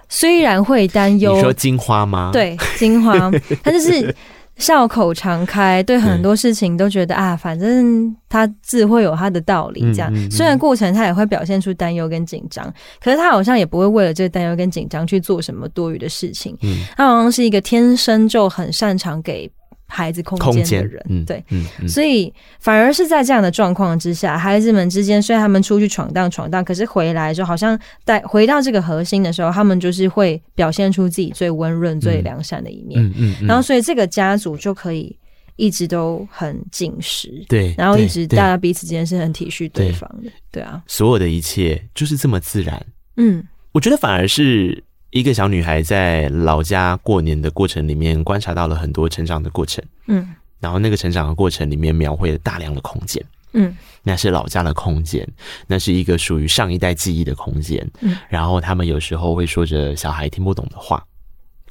[0.08, 2.30] 虽然会担忧，你说金花吗？
[2.32, 3.30] 对，金花，
[3.62, 4.14] 他就是
[4.56, 9.80] 笑口常开，对很多事情都觉得啊，反正他自会有他的道理。
[9.92, 16.56] 这样，虽然过程他也会表现出担忧跟紧张，可是他好像也不会为了这个担忧跟紧张去做什么多余的事情。
[16.62, 19.50] 嗯，他好像是一个天生就很擅长给。
[19.88, 21.42] 孩子空间的人，嗯、对，
[21.86, 33.00] 所以反而是在这样的状况之下，孩子们之间虽然他们出去闯荡闯荡，可是回来就好像带回到这个核心的时候，他们就是会表现出自己最温润、嗯、最良善的一面。
[33.00, 35.16] 嗯嗯嗯、然后，所以这个家族就可以
[35.54, 42.84] 一直都很紧实，对，然后一直大家彼此之间是很体恤对方的，对，对啊，所有的一切就是这么自然。
[43.16, 44.82] 嗯，我觉得反而是。
[45.18, 49.82] 一个小女孩在老家过年的过程里面，观察到了很多成长的过程。
[50.08, 53.24] 嗯，然后那个成长的过程里面，描绘了大量的空间。
[53.54, 55.26] 嗯，那是老家的空间，
[55.66, 57.90] 那是一个属于上一代记忆的空间。
[58.02, 61.02] 嗯，然后他们有时候会说着小孩听不懂的话，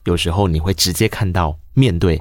[0.05, 2.19] 有时候你会直接看到面对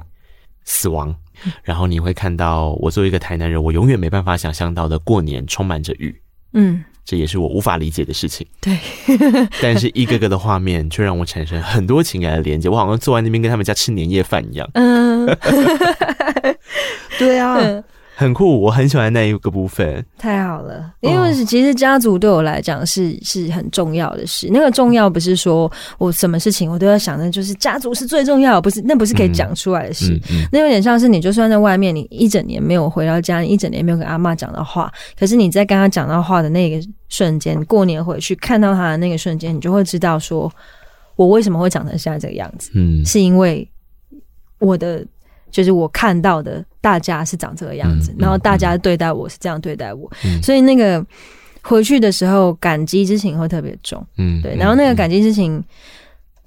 [0.63, 1.15] 死亡，
[1.63, 6.21] 然后你会看到我作为一个台南人，我永远没办法想象到的过年充满着雨。
[6.53, 6.83] 嗯。
[7.05, 8.45] 这也是我无法理解的事情。
[8.59, 8.77] 对，
[9.61, 12.67] 但是一个个的画面却让我产生很多情感的连接。
[12.67, 14.67] 我好像坐在那边跟他们家吃年夜饭一样。
[14.73, 15.25] 嗯，
[17.19, 17.57] 对啊。
[17.59, 17.83] 嗯
[18.17, 20.03] 很酷，我很喜欢那一个部分。
[20.17, 24.47] 太好了，因为其实家族对我来讲是是很重要的事。
[24.51, 30.13] 那个重要不是说我什么事情我都要想的，就是家族是最重要的，不是那不是可以讲出来的事。
[30.13, 34.89] 嗯嗯嗯、那有点像是你就算在外面，你一整年没有回到家，你一整年没有跟阿妈讲到话，
[35.19, 40.49] 可是你在跟他讲到话的那个瞬间，过年回去看到他的那个瞬间，你就会知道说，
[41.17, 42.71] 我为什么会长成现在这个样子。
[42.75, 43.69] 嗯，是因为
[44.59, 45.05] 我的。
[45.51, 51.05] 就是我看到的，大家是长这个样子，然后大家对待我是这样对待我，嗯、所以那个
[51.61, 55.63] 回去的时候感激之情会特别重，嗯，对，然后那个感激之情。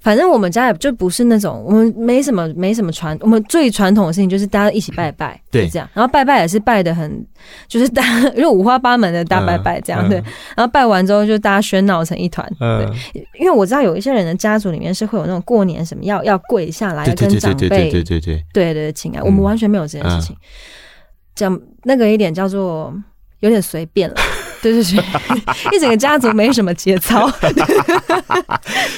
[0.01, 5.67] 反正我们家也就不是那种我们没什么没什么传我们最传统的事情就是大家一起拜拜对。
[5.67, 5.87] 这样。
[5.93, 7.25] 然后拜拜也是拜的很
[7.67, 10.17] 就是大 家因为五花八门的大拜拜这样对。
[10.55, 13.21] 然后拜完之后就大家喧闹成一团对。
[13.39, 18.93] 因为我知道有一些人的家族里面是会有那种过年什么要要跪下来跟长辈对对对对对。
[18.93, 20.35] 请安我们完全没有这件事情。
[21.35, 22.93] 讲那个一点叫做
[23.39, 24.15] 有点随便了。
[24.61, 25.03] 对对对，
[25.75, 27.29] 一整个家族没什么节操，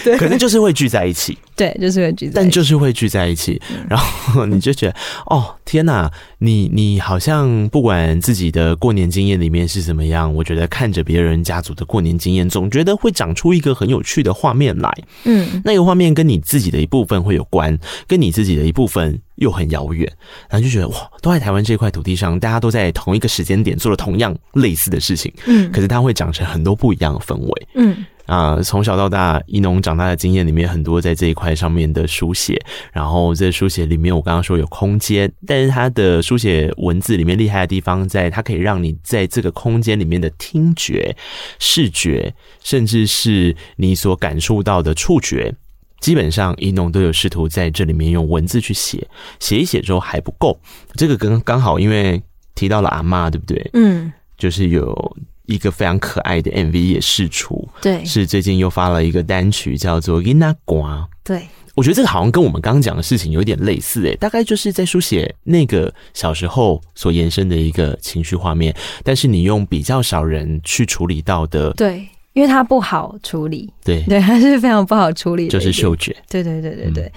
[0.03, 4.95] 对， 可能就是会聚在一起，对，就是会聚在，但就是会聚在一起，然后你就觉得，
[5.27, 14.91] 哦，天哪，你你好像不管自己的过年经验里面是怎么样，我觉得看着别人家族的过年经验，总觉得会长出一个很有趣的画面来，
[15.25, 19.21] 嗯，那个画面跟你自己的一部分会有关，跟你自己的一部分。
[19.37, 20.07] 又很遥远，
[20.51, 32.57] 然后就觉得哇，都在台湾这块土地上，大家都在同一个时间点做了同样类似的事情，嗯，可是它会长成很多不一样的氛围，嗯啊，从小到大，一农长大的经验里面很多在这一块上面的书写，
[32.93, 41.13] 然后这书写里面，我刚刚说有空间，但是它的书写文字里面厉害的地方，在它可以让你在这个空间里面的听觉、
[41.59, 45.53] 视觉，甚至是你所感受到的触觉。
[45.99, 49.05] 基本上，一农都有试图在这里面用文字去写，
[49.41, 50.57] 写一写之后还不够。
[50.93, 52.23] 这个刚刚好，因为
[52.55, 53.69] 提到了阿妈，对不对？
[53.73, 60.75] 嗯，就是有一个非常可爱的 MV 也释出，对，是最近又发了一个单曲叫做《囡仔歌》。
[61.23, 74.03] 对，我觉得这个好像跟我们刚刚讲的事情有点类似诶，大概就是在书写那个小时候所延伸的一个情绪画面，但是你用比较少人去处理到的，对，因为它不好处理，对。
[74.03, 77.11] 对，它是非常不好处理的，就是嗅觉，对对对对对，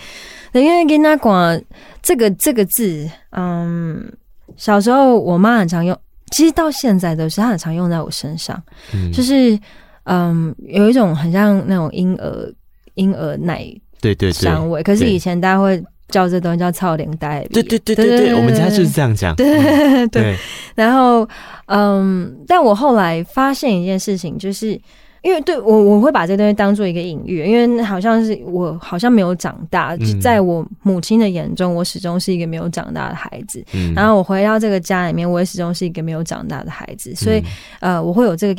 [0.52, 1.62] 嗯、因为囡仔歌
[2.02, 4.12] 这个这个字，嗯，
[4.56, 5.98] 小时候我妈很常用。
[6.30, 8.60] 其实到现在都是，他很常用在我身上，
[8.92, 9.58] 嗯、就是
[10.04, 12.52] 嗯，有一种很像那种婴儿
[12.94, 13.64] 婴儿奶
[14.00, 14.82] 对对香味。
[14.82, 19.34] 可是以前大家会叫这东西叫草奶带，对对对对对，我们家就是这样讲。
[19.36, 19.58] 对
[20.08, 20.36] 对对，
[20.74, 21.28] 然后
[21.66, 24.80] 嗯，但我后来发现一件事情，就是。
[25.24, 33.64] 因为对我，我会把这个东西当做一个隐喻，因为好像是我好像没有长大，嗯、在我母亲的眼中，我始终是一个没有长大的孩子。
[33.72, 37.14] 嗯、然后我回到这个家里面，我也始终是一个没有长大的孩子。
[37.14, 37.38] 所以，
[37.80, 38.54] 嗯、呃，我会有这个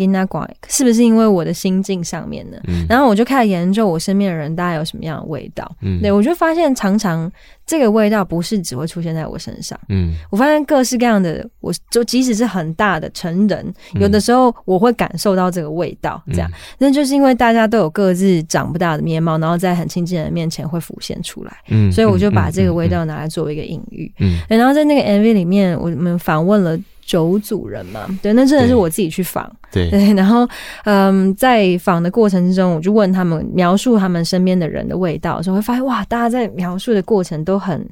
[0.68, 2.57] 是不是因为我的心境上面呢？
[2.68, 5.72] 嗯、然后我就开始研究我身边的人，大家有什么样的味道。
[5.82, 7.32] 嗯、对，我就发现常常。
[7.66, 26.80] 这个味道不是只会出现在我身上，嗯，我发现各式各样的，我就即使是很大的成人，嗯、有的时候我会感受到这个味道，这样，那、嗯、就是因为大家都有各自长不大的面貌，然后在很亲近的人面前会浮现出来，嗯，所以我就把这个味道拿来作为一个隐喻，嗯，然后在那个 MV 里面，我们访问了。
[27.06, 30.47] 九组人嘛，对，那真的是我自己去访，对， 对，然后，
[30.86, 37.88] 嗯，在访的过程之中，我就问他们描述他们身边的人的味道的时候，会发现哇，大家在描述的过程都很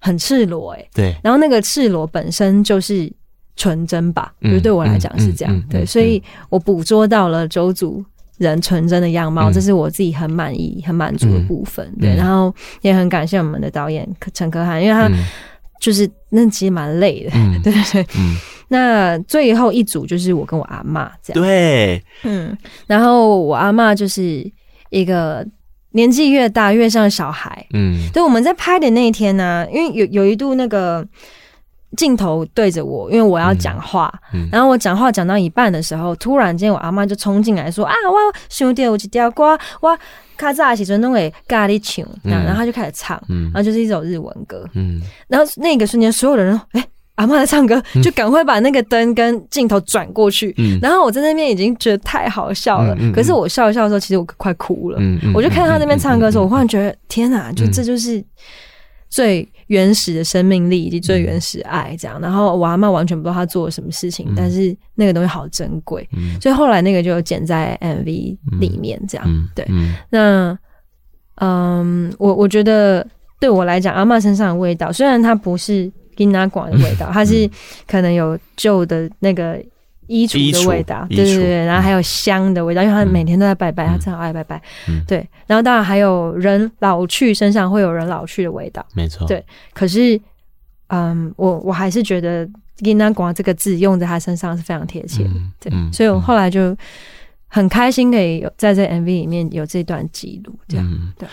[0.00, 3.12] 很赤裸，哎，对，然后那个赤裸本身就是
[3.54, 8.02] 纯真吧，就对我来讲是这样，对，所以我捕捉到了九组
[8.38, 15.14] 人纯真的样貌，这是我自己很满意、很满足的部分，对，然后也很感谢我们的导演陈可涵，因为他。
[15.82, 18.06] 就是那其实蛮累的，嗯、 对对对。
[18.16, 18.36] 嗯、
[18.68, 21.42] 那最后一组就是我跟我阿嬷这样。
[21.42, 22.56] 对，嗯。
[22.86, 24.48] 然后我阿嬷就是
[24.90, 25.44] 一个
[25.90, 27.66] 年纪越大越像小孩。
[27.74, 28.08] 嗯。
[28.12, 31.04] 对，我们在拍的那一天呢、啊，因为有有一度那个
[31.96, 34.12] 镜头对着我，因为我要讲话。
[34.32, 34.48] 嗯。
[34.52, 38.16] 然后我讲话讲到一半的时候，突然间我阿嬷就冲进来说：“啊，我
[38.48, 39.98] 兄弟，我一条歌，我。”
[40.34, 50.52] 他在时阵弄给咖喱唱，然后他就开始唱，嗯、然后就是一首日文歌，嗯，然后那个瞬间，所有的人说：“哎、欸，阿嬷在唱歌，就赶快把那个灯跟镜头转过去。
[50.58, 54.96] 嗯”然后我在那边已经觉得太好笑了，嗯、可是我笑一笑的时候，其实我快哭了。
[55.00, 58.20] 嗯、我就看到他那边唱歌的时候，我忽然觉得天哪，就这就是
[59.12, 59.46] 最。
[59.68, 62.20] 原始的生命力以及最原始爱，这样。
[62.20, 66.06] 然后我阿嬷完全不知道她做了什么事情，但是那个东西好珍贵，
[66.42, 68.04] 所以后来那个就剪在 MV
[68.60, 69.48] 里面，这样。
[69.54, 69.66] 对，
[70.10, 70.58] 那
[71.36, 73.06] 嗯，我我觉得
[73.40, 77.48] 对我来讲，阿嬷身上的味道，虽然它不是金拿管的味道，它是
[77.88, 79.58] 可能有旧的那个。
[80.08, 84.60] 衣橱的味道，对对对，然后还有香的味道，因为他每天都在拜拜，他正好爱拜拜，
[85.06, 85.26] 对。
[85.46, 89.42] 然后当然还有人老去身上会有人老去的味道，没错，对。
[89.72, 90.20] 可是，
[90.88, 92.46] 嗯，我我还是觉得
[92.82, 95.30] “囡仔歌”这个字用在他身上是非常贴切的，
[95.60, 95.72] 对。
[95.92, 96.76] 所以我后来就
[97.46, 101.28] 很开心可以有在这 MV 里面有这段记录，这样，对。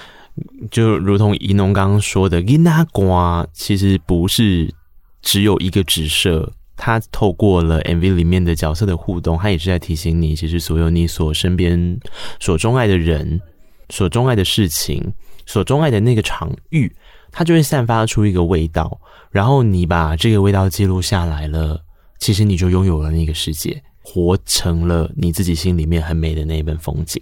[0.71, 4.73] 就如同宜农刚刚说的，“囡仔歌”其实不是
[5.21, 6.53] 只有一个指涉。
[6.81, 11.99] 他透过了 MV 里面的角色的互动，他也是在提醒你，其实所有你所身边
[12.39, 13.41] 所钟爱的人、
[13.89, 15.11] 所钟爱的事情、
[15.45, 16.95] 所钟爱的那个场域，
[17.33, 18.97] 它就会散发出一个味道。
[19.29, 21.83] 然后你把这个味道记录下来了，
[22.17, 27.21] 其实你就拥有了那个世界，活成了你自己心里面很美的那一本风景，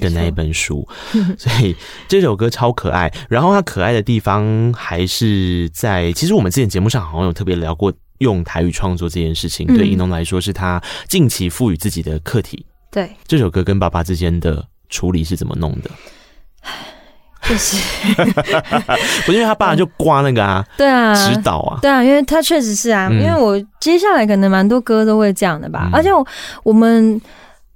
[0.00, 0.86] 跟那一本书。
[1.38, 1.76] 所以
[2.08, 3.10] 这首歌超可爱。
[3.28, 7.92] 然后它可爱的地方还是在，其实我们之前节目上好像有特别聊过。
[8.20, 12.64] 用台语创作这件事情，对伊农来说是他近期赋予自己的课题。
[12.90, 15.90] 对，这首歌跟爸爸之间的处理是怎么弄的？
[17.42, 17.76] 就是，
[19.24, 26.26] 不是因为他爸就刮那个啊， 对啊，指导啊，对啊，因为他确实是啊，因为我接下来可能蛮多歌都会这样的吧，而且我
[26.62, 27.20] 我们。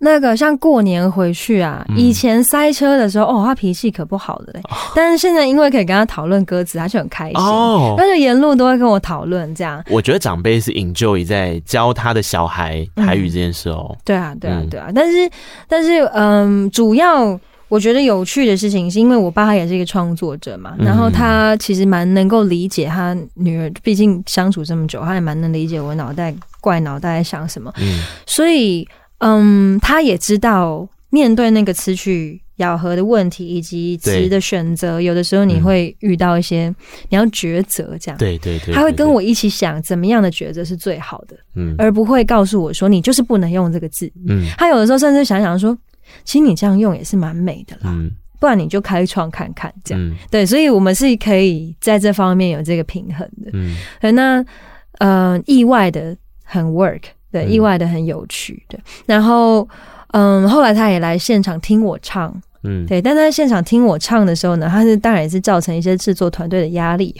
[0.05, 4.61] 那个像过年回去啊，以前塞车的时候，哦，他脾气可不好的嘞。
[4.95, 7.39] 但是现在因为可以跟他讨论歌词，他就很开心。
[7.39, 9.83] 哦，他就沿路都会跟我讨论这样。
[9.89, 13.97] 我觉得长辈是 enjoy 在教他的小孩台语这件事哦。
[14.05, 14.93] 对啊，对啊，对啊。
[14.95, 15.31] 但是，
[15.67, 27.73] 但是，嗯，主要我觉得有趣的事情是因为我爸他也是一个创作者嘛，然后他其实蛮能够理解他女儿，毕竟相处这么久，他也蛮能理解我脑袋怪脑袋在想什么。
[27.79, 28.87] 嗯，所以。
[29.25, 36.72] 嗯，他也知道面对那个词曲咬合的问题以及词的选择，有的时候你会遇到一些
[37.09, 38.18] 你要抉择，这样。
[38.18, 45.77] 对对对，他会跟我一起想怎么样的抉择是最好的，嗯，而不会告诉我说你就是不能用这个字，嗯，他有的时候甚至想想说，
[46.25, 53.75] 其实你这样用也是蛮美的啦，嗯，不然你就开创看看这样，对，所以我们是可以在这方面有这个平衡的，嗯，
[54.14, 54.45] 那
[54.99, 57.03] 呃意外的很 work，
[57.43, 59.68] 对，意外的很有趣，对，然后。
[60.16, 62.32] 嗯，后来他也来现场听我唱，
[62.62, 67.12] 嗯，对，但在现场听我唱的时候呢，他是当然也是造成一些制作团队的压力，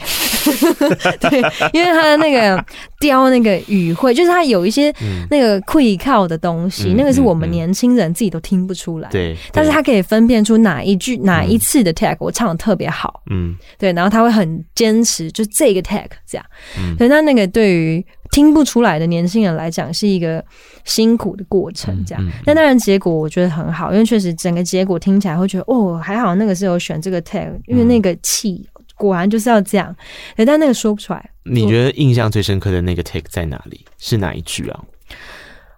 [1.19, 1.39] 对，
[1.73, 2.63] 因为他的那个
[2.99, 4.93] 雕那个语汇，就是他有一些
[5.29, 16.45] 那个会靠的东西，嗯、那个是我们年轻人自己都听不出来，对、嗯，但是他可以分辨出哪一句哪一次的 tag 我唱的特别好，嗯，对，然后他会很坚持，就这个 tag 这样，
[16.77, 18.05] 嗯，所以那那个对于。
[18.31, 20.43] 听不出来的年轻人来讲是一个
[20.83, 22.21] 辛苦的过程，这样。
[22.25, 29.95] 那嗯嗯、但当然结果我觉得很好，因为确实整个结果听起来会觉得哦，还好那个时候选这个 tag，因为那个气果然就是要这样。
[30.37, 31.29] 但那个说不出来。
[31.43, 33.85] 你觉得印象最深刻的那个 take 在哪里？
[33.97, 34.83] 是哪一句啊？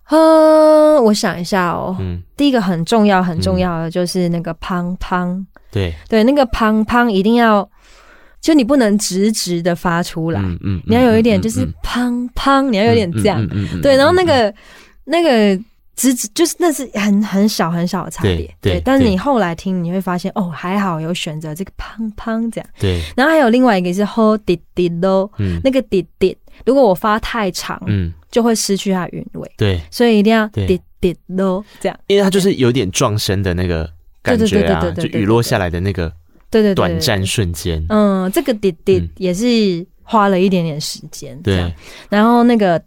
[0.09, 1.95] 呃，我想一下哦。
[1.99, 2.21] 嗯。
[2.35, 5.45] 第一个很重要很重要的就是那个砰砰。
[5.71, 7.69] 对对，那个砰砰一定要。
[8.39, 14.53] 就你不能直直的发出来，嗯嗯、你要有一点就是砰砰，嗯、你要有点这样，嗯嗯嗯、对，然后那个、嗯、
[15.05, 15.59] 那个
[15.97, 25.29] 直直就是那是很很小很小的差别，对，但是你后来听你会发现哦，还好有选择这个砰砰这样，对，然后还有另外一个是 hold 滴滴喽，
[25.63, 33.89] 那个滴滴，如果我发太长，嗯，就会失去它韵味，对，所以一定要滴滴喽这样，因为它就是有点撞声的那个
[34.21, 36.13] 感觉啊，就雨落下来的那个。
[36.49, 41.69] 对对对，短暂瞬间，嗯，这个滴滴也是花了一点点时间，对。
[42.07, 42.81] 然后那个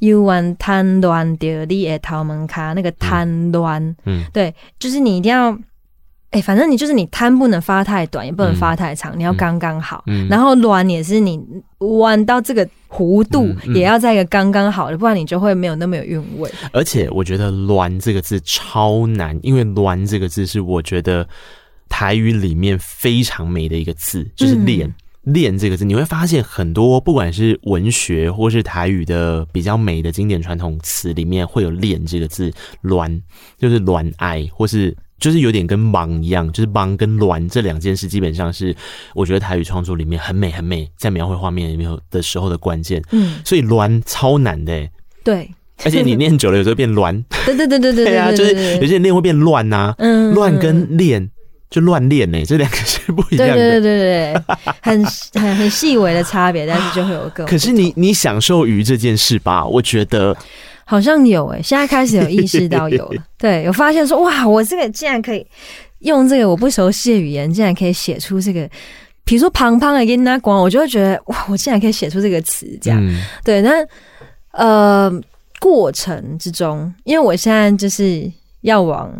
[0.00, 5.56] you want 贪乱的你也逃门卡，那个贪乱，嗯，对，就是你一定要，
[6.30, 10.04] 哎，反正你就是你贪不能发太短，也不能发太长，你要刚刚好。
[10.28, 11.40] 然后乱也是你
[11.78, 16.50] 弯到这个弧度，也要在一个刚刚好的，不然你就会没有那么有韵味。
[16.72, 21.26] 而且我觉得“乱”这个字超难，因为“乱”这个字是我觉得。
[21.90, 24.94] 台语里面非常美的一个字就是“恋
[25.32, 32.52] ”，“恋”这个字，你会发现很多不管是文学或是台语的比较美的经典传统词里面会有“练”这个字
[32.82, 33.22] ，“恋”
[33.58, 38.74] 就是恋爱，或是就是有点跟“忙”一样，就是“忙”跟“恋”这两件事基本上是
[39.14, 43.02] 我觉得台语创作里面很美很美，在描绘画面里面的时候的关键。
[43.12, 44.90] 嗯，所以“恋”超难的，欸，
[45.24, 45.50] 对，
[45.84, 51.30] 而且你念久了有时候变“乱”，对对对对对 对啊，就是有些人练会变乱呐，嗯，乱跟练。
[51.70, 53.54] 就乱练呢，这两个是不一样的。
[53.54, 54.42] 对对对对对，
[54.80, 55.04] 很
[55.40, 57.44] 很很细微的差别，但是就会有个。
[57.44, 59.64] 可是你你享受于这件事吧？
[59.66, 60.34] 我觉得
[60.86, 63.22] 好像有诶，现在开始有意识到有了。
[63.36, 65.46] 对，有发现说哇，我这个竟然可以
[65.98, 68.66] 用这个我不熟悉的语言，竟然可以写出这个，
[69.24, 72.98] 比如说“胖胖的跟他光”，我就会觉得哇，我竟然可以写出这个词，这样。
[73.06, 73.70] 嗯、对，那
[74.52, 75.12] 呃，
[75.60, 79.12] 过程之中，因为我现在就是要往。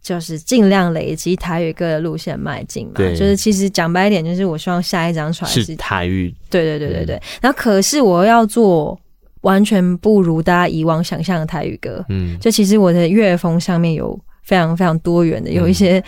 [0.00, 7.16] 就是尽量累积台语歌的路线迈进嘛，就是其实讲白一点，就是我希望下一张船是台语，对对对对对。
[7.16, 8.98] 嗯、然后可是我要做
[9.42, 16.02] 完全不如大家以往想象的台语歌，嗯，就其实我的乐风上面有非常非常多元的，有一些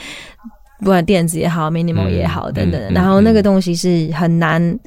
[0.79, 4.79] 不管电子也好，minimal 也好等等，嗯、然后那个东西是很难，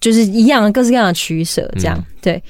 [0.00, 2.42] 就是一样各式各样的取舍这样，嗯、对。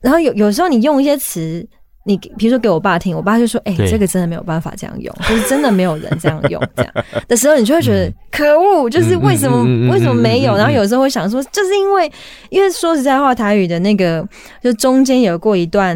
[0.00, 1.68] 然后有有时候你用一些词。
[2.08, 6.90] 你比如说给我爸听，我爸就说：“哎、这个真的没有办法这样用， 就是真的没有人这样用。”这样
[7.28, 10.56] 的时候，你就会觉得、嗯、可恶，就是为什么、嗯、为什么没有？
[10.56, 12.10] 然后有时候会想说，就是因为
[12.48, 14.26] 因为说实在话，台语的那个
[14.62, 15.94] 就中间有过一段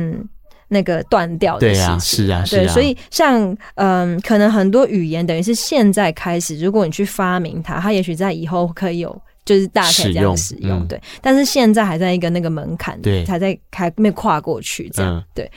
[0.69, 9.19] 那个断掉的时期，是啊，是啊，对，所以像嗯，可能很多语言等于是现在开始，如果你去发明它，它也许在以后可以有。
[9.45, 15.51] 就是大概这样使用，嗯、对，但是现在还在一个那个门槛，对，还在还没跨过去，这样，嗯、对，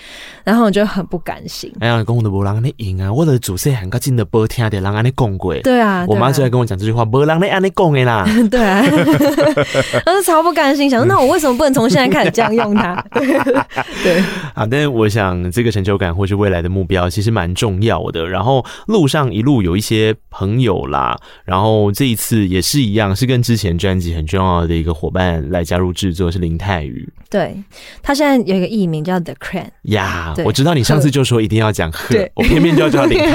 [0.44, 1.72] 然后我就很不甘心。
[1.80, 3.14] 哎呀，讲的无人安尼赢啊！
[3.14, 8.84] 我的祖先很高进的波听的人安尼讲过，对啊，我妈就在跟我讲这句话，无人安尼讲的啦， 对啊，
[10.08, 12.96] 我就超不甘心，想说那我为什么不能从现在开始这样用它？
[14.02, 14.20] 对，
[14.56, 18.28] 啊，但是我想这个成就感或是未来的目标其实蛮重要的。
[18.28, 23.75] 然后路上一路有一些朋友啦，然后这一次也是一样，是跟之前。
[23.78, 27.56] 专辑很重要的一个伙伴来加入制作是林泰宇，对，
[28.02, 33.30] 他现在有一个艺名叫 The Crane 呀，我知道你上次就说一定要讲贺，我偏偏就要叫林泰宇。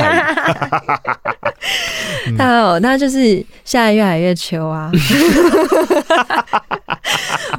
[2.36, 4.91] 他哦，他就是现在越来越秋啊，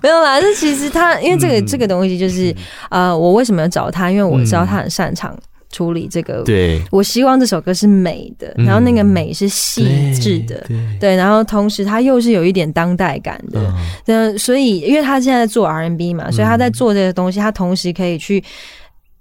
[0.01, 2.55] 没有啦，这其实他因为这个这个东西就是
[2.89, 4.11] 呃，我为什么要找他？
[4.11, 5.37] 因为我知道他很擅长。
[5.71, 6.43] 处理这个。
[6.43, 13.73] 对，我希望这首歌是美的，然后那个美是细致的，对，对，然后同时它又是有一点当代感的。
[14.05, 18.43] 嗯，所以因为他现在在做 R&B 嘛，所以他在做这个东西，他同时可以去。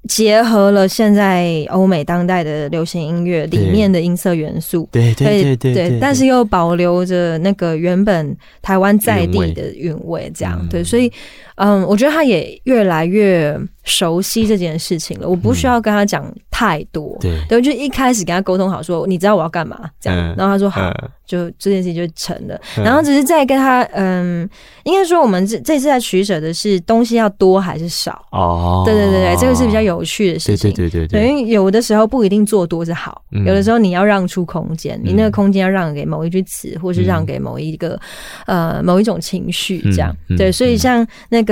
[0.09, 11.12] 结合了现在欧美当代的流行音乐里面的音色元素，对对对，但是又保留着那个原本台湾在地的韵味，这样对，所以
[11.61, 15.28] 嗯，我觉得他也越来越熟悉这件事情了。
[15.28, 20.92] 我不需要跟他讲太多，对，对，就一开始跟他沟通好，说你知道我要干嘛，这样，然后他说好，
[21.24, 22.61] 就这件事情就成了。
[22.76, 24.48] 然后只是在跟他，嗯，
[24.82, 28.22] 应该说我们这这次在取舍的是东西要多还是少？
[28.32, 30.00] 哦，对对对对，这个是比较有。
[30.02, 38.00] 趣的事情，对对对对，因为有的时候不一定做多是好，有的时候你要让出空间，你那个空间要让给某一句词，或是让给某一个
[38.46, 40.50] 呃某一种情绪，这样对。
[40.50, 41.49] 所以像那个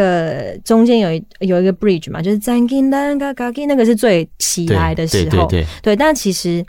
[0.65, 5.97] 中间有一有一个 bridge 嘛，就是赞金丹嘎嘎金，那个是最起来的时候，对对。
[5.97, 6.65] 但其实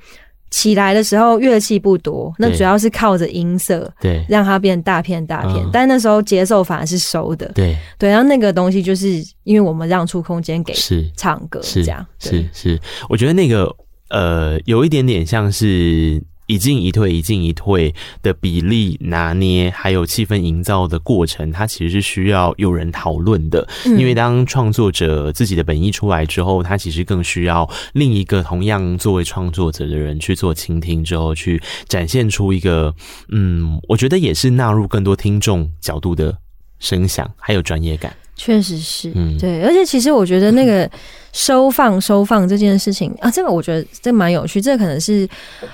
[0.49, 5.67] 起来的时候乐器不多，那主要是靠着音色，对，让它变大片大片。
[5.71, 8.09] 但那时候节奏反而是收的，对对。
[8.09, 12.80] 然后那个东西就是因为我们让出空间给是唱歌，是这样，是是。
[13.09, 13.75] 我觉得那个
[14.09, 16.21] 呃，有一点点像是。
[16.50, 17.93] 一进一退，一进一退
[18.24, 23.68] 的比例拿捏，还有气氛营造的过程，它其实是需要有人讨论的。
[23.86, 32.91] 因为当创作者自己的本意出来之后，他其实更需要另一个同样作为创作者的人去做倾听，之后去展现出一个，
[33.30, 36.36] 嗯，我觉得也是纳入更多听众角度的
[36.80, 38.12] 声响，还有专业感。
[38.39, 40.89] 确实是，嗯，对，而且其实我觉得那个
[41.33, 45.27] 收放收放这件事情啊，这个我觉得这蛮有趣，这个可能是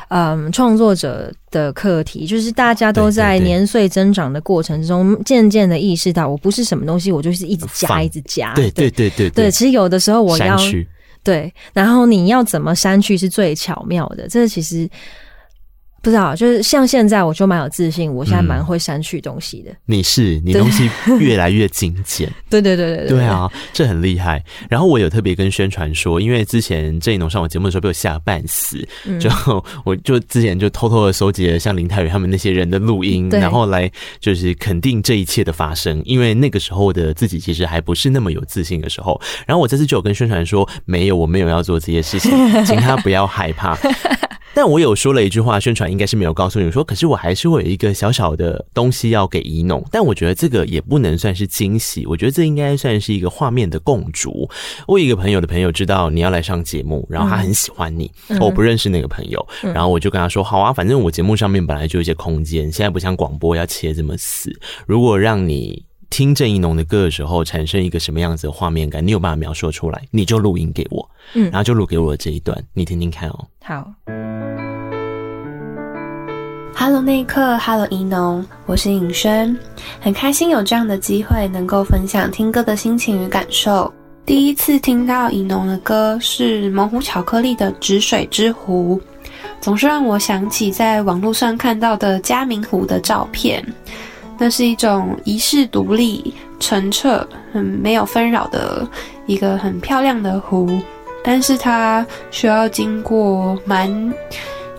[0.07, 8.89] 嗯创作者的课题，就是大家都在年岁增长的过程中，渐渐的意识到，我不是什么东西，我就是一直加，一直加，对对。
[8.89, 10.57] 对对对，其实有的时候我要
[11.24, 14.89] 对，然后你要怎么删去是最巧妙的，这个其实。
[16.06, 19.72] 不知道，就是像现在，我就蛮有自信，我现在蛮会删去东西的。
[19.72, 20.88] 嗯、你是你东西
[21.20, 24.43] 越来越精简， 对对对对对，对啊，这很厉害。
[24.70, 29.32] 然后我有特别跟宣传说，因为之前郑一农上我节目的时候被我吓半死，嗯、就
[29.84, 35.99] 我就之前就偷偷的收集了像林泰宇他们那些人的录音，然后来就是肯定这一切的发生。
[36.06, 39.20] 因为那个时候的自己其实还不是那么有自信的时候。
[39.47, 42.32] 然后我这次就有跟宣传说，没有，我没有要做这些事情，
[42.64, 43.76] 请他不要害怕。
[44.56, 54.49] 但我有说了一句话，宣传应该是没有告诉你说，可是我还是会有一个小小的东西要给宜农，但我觉得这个也不能算是惊喜，我觉得这应该算是一个画面的共筑。
[54.88, 73.47] 我有一个朋友的朋友知道你要来上节目，然后他很喜欢你，嗯、我不认识那个朋友，然后我就跟他说，好啊，反正我节目上面本来就有一些空间，现在不像广播要切这么死，如果让你听郑宜农的歌的时候产生一个什么样子的画面感，你有办法描述出来，你就录音给我，嗯，然后就录给我这一段，你听听看哦。
[73.68, 73.91] 好。
[76.76, 79.57] Hello，那一刻，Hello，怡农，我是尹轩，
[79.99, 83.91] 很开心有这样的机会能够分享听歌的心情与感受。
[84.24, 89.01] 第一次听到怡农的歌是猛虎巧克力的《止水之湖》，
[89.59, 93.66] 总是让我想起在网络上看到的嘉明湖的照片。
[94.38, 98.88] 那是一种遗世独立、澄澈、很没有纷扰的
[99.26, 100.70] 一个很漂亮的湖，
[101.26, 104.14] 但是它需要经过蛮。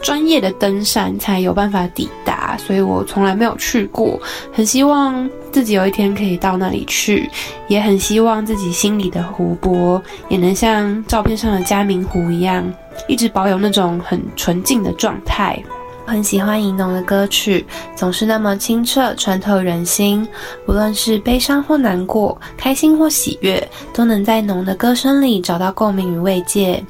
[0.03, 4.21] 专业的登山才有办法抵达，所以我从来没有去过。
[4.53, 7.29] 很希望自己有一天可以到那里去，
[7.67, 12.65] 也很希望自己心里的湖泊也能像照片上的嘉明湖一样，
[13.09, 15.61] 一直保有那种很纯净的状态。
[16.07, 20.27] 很喜欢银农的歌曲，总是那么清澈，穿透人心。
[20.67, 26.83] 无论是悲伤或难过，开心或喜悦，都能在农的歌声里找到共鸣与慰藉。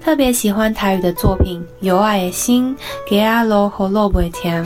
[0.00, 2.76] 特别喜欢台语的作品，《有爱的心》、
[3.08, 4.62] 《给阿罗和罗伯甜》，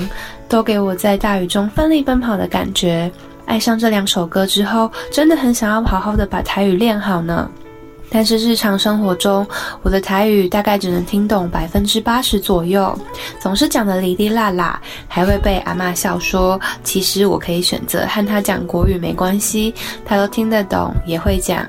[0.48, 3.10] 都给我在大雨中奋力奔跑的感觉。
[3.46, 7.48] 爱上这两首歌之后，真的很想要好好的把台语练好呢。
[8.14, 9.44] 但是日常生活中，
[9.82, 12.96] 我的台语大概只能听懂百分之八十左右，
[13.40, 21.66] 总是讲的哩哩啦啦，还会被阿嬷笑说，其实我可以选择和他讲国语没关系，他都听得懂，也会讲。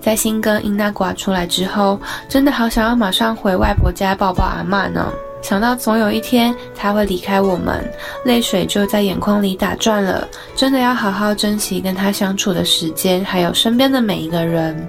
[0.00, 5.12] 在新歌《因那瓜》出来之后，真的好想要马上回外婆家抱抱阿嬷呢。
[5.42, 7.84] 想到总有一天她会离开我们，
[8.24, 10.28] 泪水就在眼眶里打转了。
[10.54, 14.88] 真的要好好珍惜跟她相处的时间，还有身边的每一个人。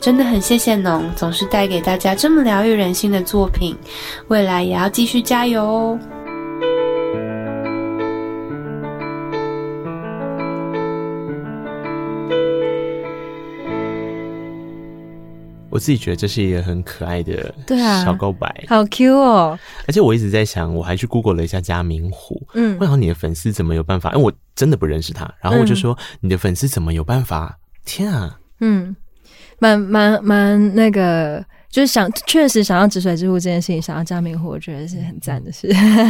[0.00, 3.76] 真的很谢谢农，总是带给大家这么疗愈人心的作品。
[4.28, 5.98] 未来也要继续加油哦。
[15.68, 19.58] 我自己觉得这是一个很可爱的对啊小告白，好 Q 哦！
[19.86, 24.10] 而且我一直在想，我还去 Google 了一下嘉明湖，嗯，问好你的粉丝怎么有办法？
[24.12, 27.58] 因为我真的不认识他，然后我就说、嗯、你的粉丝怎么有办法？
[27.84, 28.96] 天啊，嗯，
[29.60, 31.44] 蛮蛮蛮那个。
[31.70, 35.68] 就是想，确实想要止水之湖这件事情，想要加明湖，我觉得是很赞的事。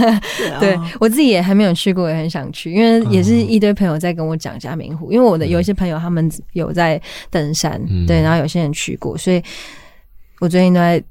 [0.59, 5.13] 对，我自己也还没有去过，也很想去，因为也是一堆朋友在跟我讲加明湖。
[5.13, 6.99] 因为我的有一些朋友他们有在
[7.29, 9.43] 登山，嗯、对，然后有些人去过，所以
[10.39, 11.03] 我最近都在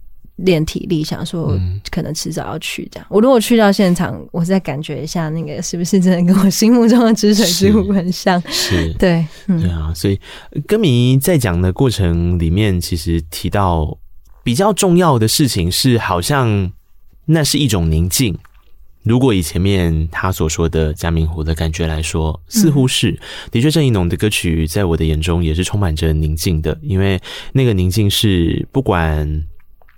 [0.44, 1.58] 练体力，想说
[1.92, 3.08] 可能迟早要去这样。
[3.10, 8.42] 我如果去到现场，我再感觉一下那个是不是真的跟我心目中的止水之湖很像？
[8.48, 9.94] 是，是对，嗯、对啊。
[9.94, 10.20] 所以
[10.68, 13.98] 歌迷在讲的过程里面，其实提到。
[14.42, 16.72] 比较重要的事情是，好像
[17.26, 18.36] 那是一种宁静。
[19.04, 23.20] 如果以前面他所说的嘉明湖的感觉来说，似乎是
[23.52, 26.76] 的确，郑宜农的歌曲在我的眼中也是充满着宁静的。
[26.82, 27.22] 因为
[27.52, 29.28] 那个宁静是不管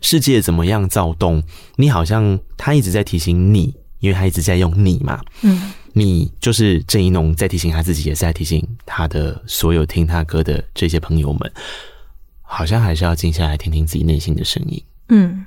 [0.01, 1.41] 世界怎么样躁动，
[1.77, 5.21] 你好像他一直在提醒你，因为他一直在用你嘛。
[5.41, 11.51] 嗯，你就是郑一农在提醒他自己，也是在提醒他的所有听他歌的这些朋友们。
[12.41, 14.83] 好像还是要静下来听听自己内心的声音。
[15.07, 15.45] 嗯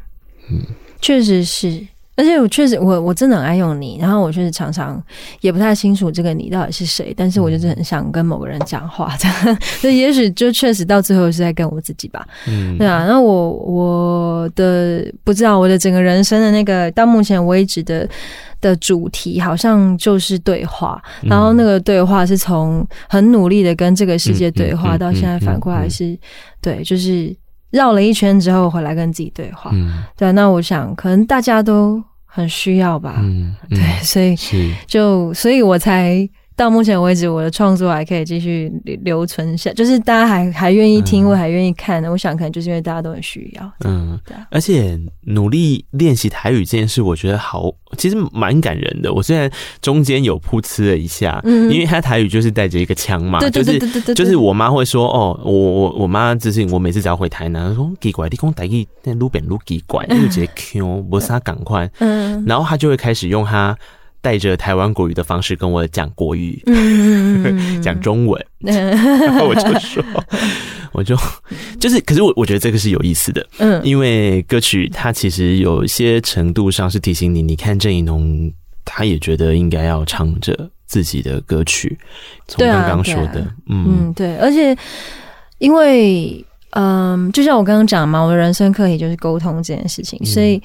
[0.49, 0.63] 嗯，
[1.03, 1.87] 确实是，
[2.17, 5.03] 而且我确实我我真的很爱用你，然后我确实常常
[5.41, 12.27] 也不太清楚这个你到底是谁，但是我就是很想跟某个人讲话，这样， 所以也许就确实到最后是在跟我自己吧。
[12.47, 18.09] 嗯，对啊，然后我我的不知道我的整个人生的那个到目前为止的。
[18.61, 26.19] 的主题好像就是对话，然后那个对话是从很努力的跟这个世界对话，到现在反过来是，
[26.63, 27.37] 对，就是
[27.75, 29.71] 绕了一圈之后回来跟自己对话。
[29.75, 33.17] 嗯对，那我想可能大家都很需要吧。
[33.19, 34.35] 嗯对，所以
[34.87, 36.29] 就所以我才。
[36.57, 42.09] 到目前为止，我的创作还可以继续留存下，就是大家还还愿意听，我还愿意看的。
[42.09, 43.73] 嗯、我想可能就是因为大家都很需要。
[43.85, 44.37] 嗯，对。
[44.51, 49.13] 而且努力练习台语这件事，我觉得好，其实蛮感人的。
[49.13, 49.51] 我虽然
[49.83, 53.79] 中间有噗呲了一下，嗯，因为他台语就是带着一个腔嘛，就是
[54.15, 63.77] 就是我妈会说，哦，我我我妈自信我每次只要回台南，说奇怪，你讲台语那路边路奇怪，又直接 Q，不是他赶快，嗯，然后他就会开始用他。
[64.25, 70.03] 带着台湾国语的方式跟我讲国语，嗯， 讲中文， 然后我就说，
[70.93, 71.15] 我就
[71.79, 78.51] 就是，可是我我觉得这个是有意思的，嗯，因为歌曲它其实有一些程度上是提醒你，你看郑怡农，
[78.83, 81.99] 他也觉得应该要唱着自己的歌曲，
[82.49, 84.75] 从刚刚说的，嗯，对，而且
[85.59, 90.63] 因为，嗯，就像我刚刚讲嘛，我的人生课题就是沟通这件事情，所以。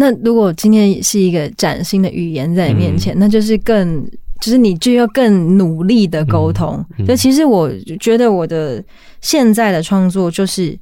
[0.00, 4.02] 那如果今天是一个崭新的语言在你面前，嗯、那就是更，
[4.40, 6.82] 就是你就要更努力的沟通。
[6.98, 7.70] 嗯嗯、就其实我
[8.00, 8.82] 觉得我的
[9.20, 10.74] 现在的创作就是，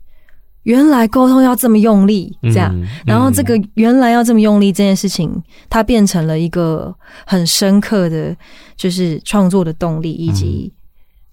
[0.62, 2.72] 原来沟通要这么用力，这样，
[3.04, 5.28] 然后这个原来要这么用力这件事情，
[5.68, 6.94] 它变成了一个
[7.26, 8.36] 很深刻的，
[8.76, 10.72] 就是创作的动力以及。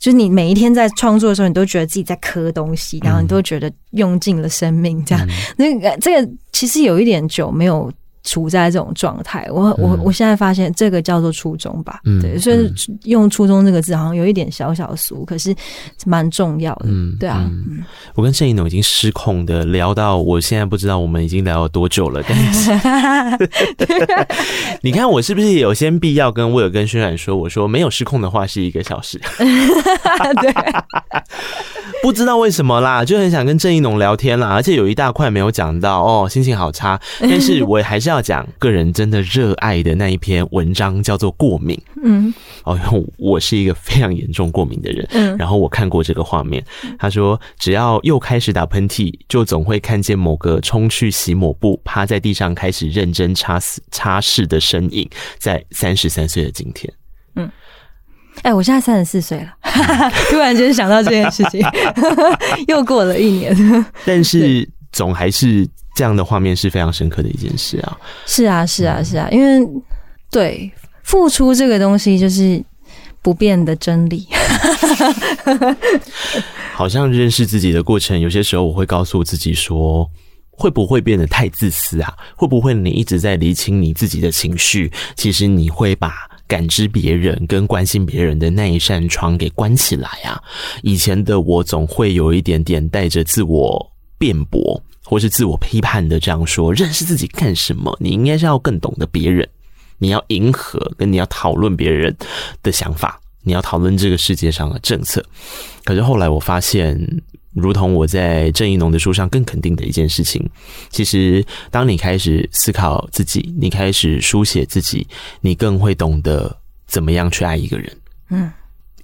[0.06, 5.28] 就是你每一天在创作的时候，你都觉得自己在磕东西，然后你都觉得用尽了生命，这样。
[5.28, 7.92] 嗯、那个这个其实有一点久没有
[8.26, 9.48] 处在这种状态。
[9.50, 12.70] 我我我现在发现这个叫做初衷吧，嗯、对，所以
[13.04, 15.56] 用初衷这个字好像有一点小小俗，可是
[16.06, 16.88] 蛮重要的。
[16.90, 17.42] 嗯，对啊。
[17.46, 17.84] 嗯、
[18.16, 22.22] 我跟郑一农已经失控的聊到，我现在不知道我们已经聊了多久了。
[22.28, 22.72] 但是，
[24.82, 29.22] 你看我是不是有些必要跟威尔跟轩然说，我说没有失控的话是一个小时。
[30.42, 30.54] 对，
[32.02, 37.00] 不知道为什么啦，就很想跟郑一农聊天啦，而且有一大块没有讲到哦，心情好差。
[37.20, 41.76] 但是我还是要讲个人真的热爱的那一篇文章，叫做《过敏》。
[42.04, 42.78] 嗯，哦，
[43.18, 45.08] 我是一个非常严重过敏的人。
[45.12, 46.64] 嗯，然后我看过这个画面，
[47.00, 56.94] 他说只要又开始打喷嚏，就总会看见某个冲去洗抹布、趴在地上开始认真擦拭擦拭的身影，在三十三岁的今天。
[57.36, 57.50] 嗯。
[58.42, 59.54] 哎、欸，我现在三十四岁了，
[60.30, 61.62] 突然间想到这件事情，
[62.68, 63.56] 又过了一年。
[64.06, 67.98] 但是总还是这样的画面是非常深刻的一件事啊！
[68.26, 69.68] 是啊，是啊，是啊，因为
[70.32, 70.72] 对
[71.04, 72.64] 付出这个东西就是
[73.22, 74.26] 不变的真理。
[76.74, 80.10] 好像认识自己的过程，有些时候我会告诉自己说，
[80.50, 82.14] 会不会变得太自私啊？
[82.38, 84.90] 会不会你一直在厘清你自己的情绪？
[85.18, 86.14] 其实你会把。
[86.48, 90.40] 感知别人跟关心别人的那一扇窗给关起来啊！
[90.84, 97.96] 以前的我总会有一点点带着自我辩驳或是自我批判的这样说：认识自己干什么？
[98.00, 99.48] 你应该是要更懂得别人，
[100.00, 102.16] 你要迎合跟你要讨论别人
[102.64, 105.24] 的想法，你要讨论这个世界上的政策。
[105.84, 107.00] 可是后来我发现，
[107.54, 110.44] 如同我在郑宜农的书上更肯定的一件事情，
[110.90, 115.08] 其实当你开始思考自己，你开始书写自己，
[115.40, 117.98] 你更会懂得怎么样去爱一个人。
[118.32, 118.52] 嗯，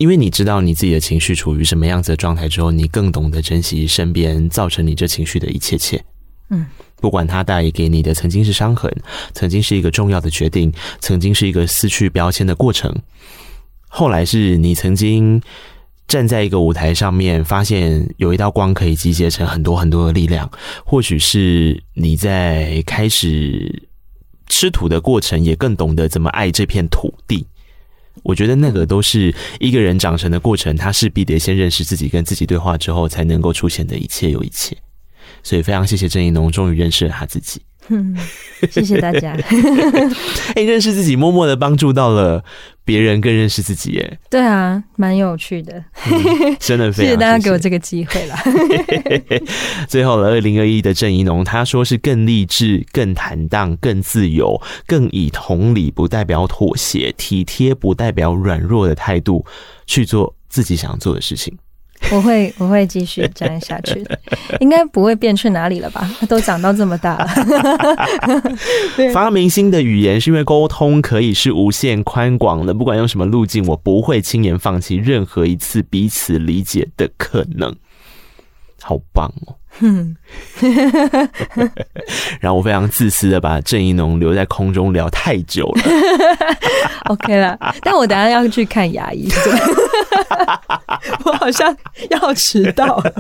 [0.02, 6.04] 因为你知道你自己的情绪处于什么样子的状态之后，你更懂得珍惜身边造成你这情绪的一切切。
[6.50, 6.66] 嗯。
[6.96, 8.92] 不管他带给你的曾经是伤痕，
[9.34, 12.92] 曾经是一个重要的决定，曾经是一个撕去标签的过程，
[13.90, 15.40] 后来是你曾经
[16.08, 20.50] 站在一个舞台上面，发现有一道光可以集结成很多很多的力量，
[20.84, 23.84] 或许是你在开始
[24.48, 27.46] 吃土的过程，也更懂得怎么爱这片土地。
[28.24, 34.78] 我觉得那个都是一个人长成的过程，他势必得先认识自己，跟自己对话之后，才能够出现的一切又一切。
[35.44, 37.62] 所以非常谢谢郑一农，终于认识了他自己。
[37.92, 38.18] 嗯，
[38.72, 39.38] 谢谢大家。
[40.56, 42.44] 哎，认识自己，默默的帮助到了
[42.86, 43.92] 别人更认识自己。
[43.92, 45.84] 耶，对啊，蛮有趣的。
[46.10, 48.42] 嗯、真的 非常谢谢，谢谢大家给我这个机会啦。
[49.90, 59.46] 最后了，二零二一的郑怡农，他说是更励志、更坦荡、更自由、更以同理不代表妥协、体贴不代表软弱的态度
[59.86, 61.58] 去做自己想做的事情。
[62.12, 64.20] 我会我会继续这样下去的，
[64.60, 66.10] 应该不会变去哪里了吧？
[66.28, 67.28] 都长到这么大了。
[69.14, 77.76] 发明新的语言是因为沟通可以是无限宽广的，不管用什么路径，我不会轻言放弃任何一次彼此理解的可能。
[78.82, 79.56] 好棒哦！
[82.40, 85.82] 然后我非常自私的把郑宜农留在空中聊太久了。
[87.10, 89.30] OK 了，但我等下要去看牙医，
[91.26, 91.76] 我好像
[92.10, 93.14] 要迟到了。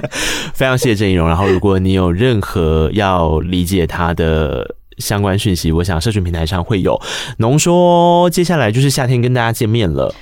[0.53, 1.27] 非常谢谢郑宜农。
[1.27, 7.01] 然后，如果你有任何要理解他的相关讯息，我想社群平台上会有。
[7.37, 10.13] 农说，接下来就是夏天跟大家见面了。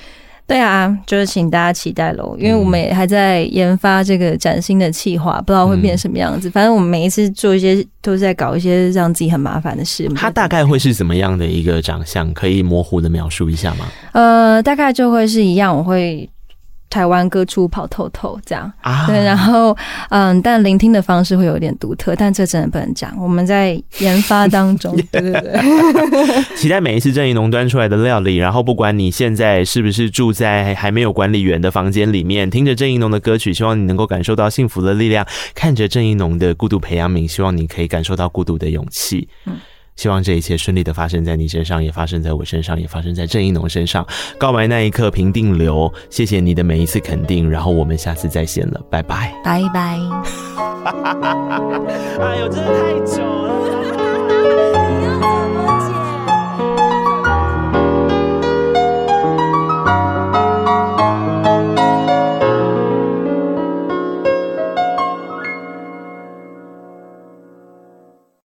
[0.50, 6.48] 对啊，就是请大家期待喽，因为我们也还在研发这个崭新的企划，不知道会变成什么样子。
[6.48, 10.08] 嗯、反正我们每一次做一些，都是在搞一些让自己很麻烦的事。
[10.16, 12.34] 它大概会是怎么样的一个长相？
[12.34, 13.86] 可以模糊的描述一下吗？
[14.10, 16.28] 呃，大概就会是一样，我会。
[16.90, 19.74] 台湾各处跑透透，这样啊，对，然后
[20.10, 26.44] 嗯，但聆听的方式会有点独特，但这真的不能讲，我们在研发当中， 对对对。
[26.58, 39.28] 期待每一次郑宜农端出来的料理，然后不管你现在是不是住在还没有管理员的房间里面，听着郑宜农的歌曲，希望你能够感受到幸福的力量；看着郑宜农的孤独培养皿，希望你可以感受到孤独的勇气。
[39.46, 39.56] 嗯。
[40.00, 44.06] 希望这一切顺利的发生在你身上，也发生在我身上，也发生在郑一农身上。
[44.38, 45.92] 告白那一刻，平定流。
[46.08, 49.98] 谢谢你的每一次肯定，然后我们下次再见了，拜拜，拜拜。
[52.18, 53.49] 哎呦，真的太久。